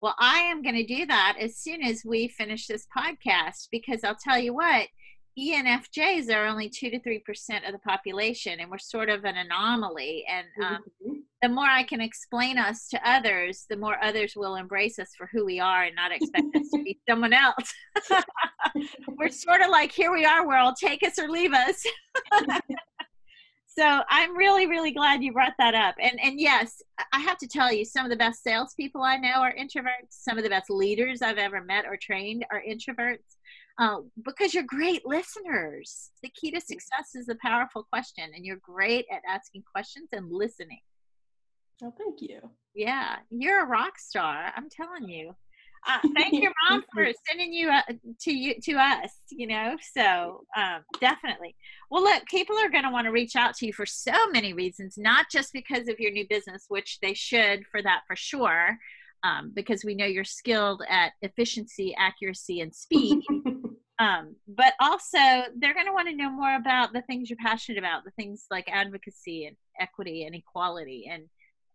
Well, 0.01 0.15
I 0.19 0.39
am 0.39 0.61
going 0.61 0.75
to 0.75 0.85
do 0.85 1.05
that 1.07 1.37
as 1.39 1.57
soon 1.57 1.81
as 1.81 2.03
we 2.05 2.27
finish 2.27 2.67
this 2.67 2.85
podcast 2.95 3.69
because 3.71 4.03
I'll 4.03 4.17
tell 4.21 4.37
you 4.37 4.53
what– 4.53 4.87
ENFJs 5.37 6.33
are 6.33 6.45
only 6.45 6.69
two 6.69 6.89
to 6.89 6.99
three 7.01 7.19
percent 7.19 7.65
of 7.65 7.73
the 7.73 7.79
population, 7.79 8.59
and 8.61 8.71
we're 8.71 8.77
sort 8.77 9.09
of 9.09 9.25
an 9.25 9.35
anomaly. 9.35 10.23
And 10.29 10.47
um, 10.65 10.83
mm-hmm. 11.05 11.13
the 11.41 11.49
more 11.49 11.65
I 11.65 11.83
can 11.83 11.99
explain 11.99 12.57
us 12.57 12.87
to 12.89 13.09
others, 13.09 13.65
the 13.69 13.75
more 13.75 14.01
others 14.01 14.33
will 14.35 14.55
embrace 14.55 14.97
us 14.97 15.09
for 15.17 15.29
who 15.33 15.45
we 15.45 15.59
are 15.59 15.83
and 15.83 15.95
not 15.95 16.13
expect 16.13 16.55
us 16.55 16.69
to 16.73 16.83
be 16.83 16.97
someone 17.09 17.33
else. 17.33 17.73
we're 19.17 19.29
sort 19.29 19.61
of 19.61 19.69
like, 19.69 19.91
here 19.91 20.11
we 20.11 20.23
are, 20.23 20.47
world, 20.47 20.75
take 20.79 21.03
us 21.03 21.19
or 21.19 21.27
leave 21.27 21.53
us. 21.53 21.83
so 23.77 24.01
I'm 24.09 24.37
really, 24.37 24.67
really 24.67 24.91
glad 24.91 25.23
you 25.23 25.33
brought 25.33 25.53
that 25.59 25.75
up. 25.75 25.95
And 25.99 26.19
and 26.21 26.39
yes, 26.39 26.81
I 27.11 27.19
have 27.19 27.37
to 27.39 27.47
tell 27.47 27.71
you, 27.71 27.85
some 27.85 28.05
of 28.05 28.09
the 28.09 28.17
best 28.17 28.43
salespeople 28.43 29.01
I 29.01 29.17
know 29.17 29.41
are 29.41 29.53
introverts. 29.53 30.11
Some 30.11 30.37
of 30.37 30.43
the 30.43 30.49
best 30.49 30.69
leaders 30.69 31.21
I've 31.21 31.37
ever 31.37 31.61
met 31.61 31.85
or 31.85 31.97
trained 31.97 32.45
are 32.51 32.63
introverts 32.67 33.35
uh, 33.77 33.97
because 34.23 34.53
you're 34.53 34.63
great 34.63 35.05
listeners. 35.05 36.11
The 36.23 36.29
key 36.29 36.51
to 36.51 36.61
success 36.61 37.15
is 37.15 37.29
a 37.29 37.35
powerful 37.41 37.83
question, 37.83 38.31
and 38.33 38.45
you're 38.45 38.59
great 38.61 39.05
at 39.11 39.21
asking 39.27 39.63
questions 39.69 40.09
and 40.13 40.31
listening. 40.31 40.79
Oh, 41.83 41.93
thank 41.97 42.21
you. 42.21 42.39
Yeah, 42.73 43.17
you're 43.29 43.63
a 43.63 43.67
rock 43.67 43.99
star. 43.99 44.51
I'm 44.55 44.69
telling 44.69 45.09
you. 45.09 45.35
Uh, 45.87 45.99
thank 46.15 46.41
your 46.41 46.51
mom 46.69 46.83
for 46.93 47.07
sending 47.29 47.53
you 47.53 47.69
uh, 47.69 47.81
to 48.19 48.33
you 48.33 48.55
to 48.63 48.73
us. 48.73 49.11
You 49.29 49.47
know, 49.47 49.75
so 49.93 50.43
um, 50.57 50.81
definitely. 50.99 51.55
Well, 51.91 52.03
look, 52.03 52.25
people 52.25 52.57
are 52.57 52.69
going 52.69 52.83
to 52.83 52.89
want 52.89 53.05
to 53.05 53.11
reach 53.11 53.35
out 53.35 53.55
to 53.57 53.67
you 53.67 53.73
for 53.73 53.85
so 53.85 54.13
many 54.31 54.53
reasons, 54.53 54.97
not 54.97 55.27
just 55.31 55.53
because 55.53 55.87
of 55.87 55.99
your 55.99 56.11
new 56.11 56.27
business, 56.27 56.65
which 56.69 56.99
they 57.01 57.13
should 57.13 57.65
for 57.71 57.81
that 57.83 58.01
for 58.07 58.15
sure, 58.15 58.77
um, 59.23 59.51
because 59.53 59.83
we 59.83 59.95
know 59.95 60.05
you're 60.05 60.23
skilled 60.23 60.81
at 60.89 61.13
efficiency, 61.21 61.95
accuracy, 61.97 62.61
and 62.61 62.73
speed. 62.73 63.21
um, 63.99 64.35
but 64.47 64.73
also, 64.79 65.17
they're 65.57 65.73
going 65.73 65.85
to 65.85 65.93
want 65.93 66.09
to 66.09 66.15
know 66.15 66.31
more 66.31 66.55
about 66.55 66.93
the 66.93 67.03
things 67.03 67.29
you're 67.29 67.37
passionate 67.37 67.77
about, 67.77 68.05
the 68.05 68.11
things 68.11 68.45
like 68.49 68.67
advocacy 68.71 69.45
and 69.45 69.55
equity 69.79 70.25
and 70.25 70.33
equality. 70.33 71.07
And 71.11 71.25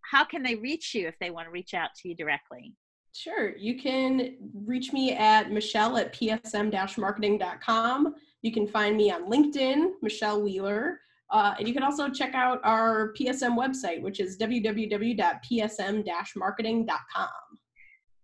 how 0.02 0.24
can 0.24 0.42
they 0.42 0.56
reach 0.56 0.94
you 0.94 1.06
if 1.06 1.14
they 1.20 1.30
want 1.30 1.46
to 1.46 1.52
reach 1.52 1.74
out 1.74 1.90
to 2.02 2.08
you 2.08 2.16
directly? 2.16 2.74
Sure. 3.12 3.56
You 3.56 3.80
can 3.80 4.36
reach 4.54 4.92
me 4.92 5.12
at 5.12 5.50
Michelle 5.50 5.96
at 5.96 6.12
psm 6.12 6.98
marketing.com. 6.98 8.14
You 8.42 8.52
can 8.52 8.66
find 8.66 8.96
me 8.96 9.10
on 9.10 9.30
LinkedIn, 9.30 9.92
Michelle 10.00 10.42
Wheeler. 10.42 11.00
Uh, 11.30 11.54
and 11.58 11.68
you 11.68 11.74
can 11.74 11.82
also 11.82 12.08
check 12.08 12.34
out 12.34 12.60
our 12.64 13.12
PSM 13.14 13.56
website, 13.56 14.02
which 14.02 14.20
is 14.20 14.38
www.psm-marketing.com. 14.38 17.28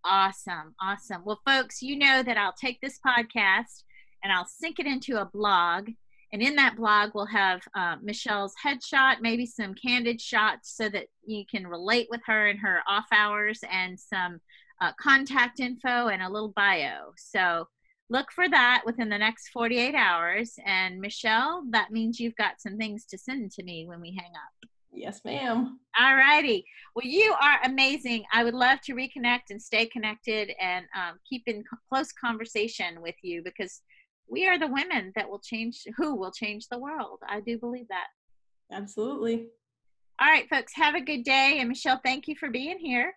Awesome. 0.05 0.75
Awesome. 0.81 1.22
Well, 1.25 1.40
folks, 1.46 1.83
you 1.83 1.99
know 1.99 2.22
that 2.22 2.37
I'll 2.37 2.53
take 2.53 2.81
this 2.81 3.01
podcast 3.05 3.83
and 4.22 4.33
I'll 4.33 4.46
sync 4.46 4.79
it 4.79 4.87
into 4.87 5.20
a 5.20 5.25
blog. 5.25 5.90
And 6.33 6.42
in 6.42 6.57
that 6.57 6.77
blog, 6.77 7.11
we'll 7.14 7.27
have 7.27 7.62
uh, 7.77 7.96
Michelle's 8.03 8.55
headshot, 8.64 9.20
maybe 9.20 9.46
some 9.46 9.75
candid 9.75 10.20
shots 10.20 10.77
so 10.77 10.88
that 10.88 11.07
you 11.25 11.44
can 11.49 11.66
relate 11.66 12.09
with 12.11 12.20
her 12.27 12.49
in 12.49 12.57
her 12.59 12.83
off 12.88 13.07
hours 13.12 13.61
and 13.70 13.99
some 13.99 14.40
uh, 14.80 14.92
contact 15.00 15.60
info 15.60 16.08
and 16.08 16.22
a 16.22 16.28
little 16.28 16.52
bio. 16.56 17.12
So 17.16 17.66
look 18.10 18.30
for 18.32 18.48
that 18.48 18.82
within 18.84 19.08
the 19.08 19.18
next 19.18 19.48
48 19.48 19.94
hours. 19.94 20.54
And 20.64 21.00
Michelle, 21.00 21.64
that 21.70 21.90
means 21.90 22.20
you've 22.20 22.36
got 22.36 22.60
some 22.60 22.76
things 22.76 23.04
to 23.06 23.18
send 23.18 23.50
to 23.52 23.62
me 23.62 23.86
when 23.86 24.00
we 24.00 24.16
hang 24.18 24.32
up. 24.34 24.70
Yes, 24.92 25.20
ma'am. 25.24 25.78
All 26.00 26.16
righty. 26.16 26.64
Well, 26.94 27.04
you 27.04 27.34
are 27.40 27.58
amazing. 27.64 28.24
I 28.32 28.44
would 28.44 28.54
love 28.54 28.80
to 28.84 28.94
reconnect 28.94 29.50
and 29.50 29.60
stay 29.60 29.86
connected 29.86 30.52
and 30.60 30.86
um, 30.96 31.18
keep 31.28 31.42
in 31.46 31.62
close 31.92 32.12
conversation 32.12 33.02
with 33.02 33.16
you 33.22 33.42
because 33.44 33.82
we 34.28 34.48
are 34.48 34.58
the 34.58 34.68
women 34.68 35.12
that 35.14 35.28
will 35.28 35.40
change, 35.40 35.82
who 35.96 36.14
will 36.14 36.32
change 36.32 36.68
the 36.68 36.78
world. 36.78 37.18
I 37.28 37.40
do 37.40 37.58
believe 37.58 37.88
that. 37.88 38.06
Absolutely. 38.72 39.48
All 40.18 40.28
right, 40.28 40.48
folks, 40.48 40.72
have 40.74 40.94
a 40.94 41.00
good 41.00 41.24
day. 41.24 41.58
And 41.60 41.68
Michelle, 41.68 42.00
thank 42.02 42.26
you 42.26 42.34
for 42.34 42.50
being 42.50 42.78
here. 42.78 43.12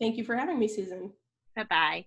Thank 0.00 0.16
you 0.16 0.24
for 0.24 0.36
having 0.36 0.58
me, 0.58 0.68
Susan. 0.68 1.12
Bye 1.56 1.64
bye. 1.64 2.06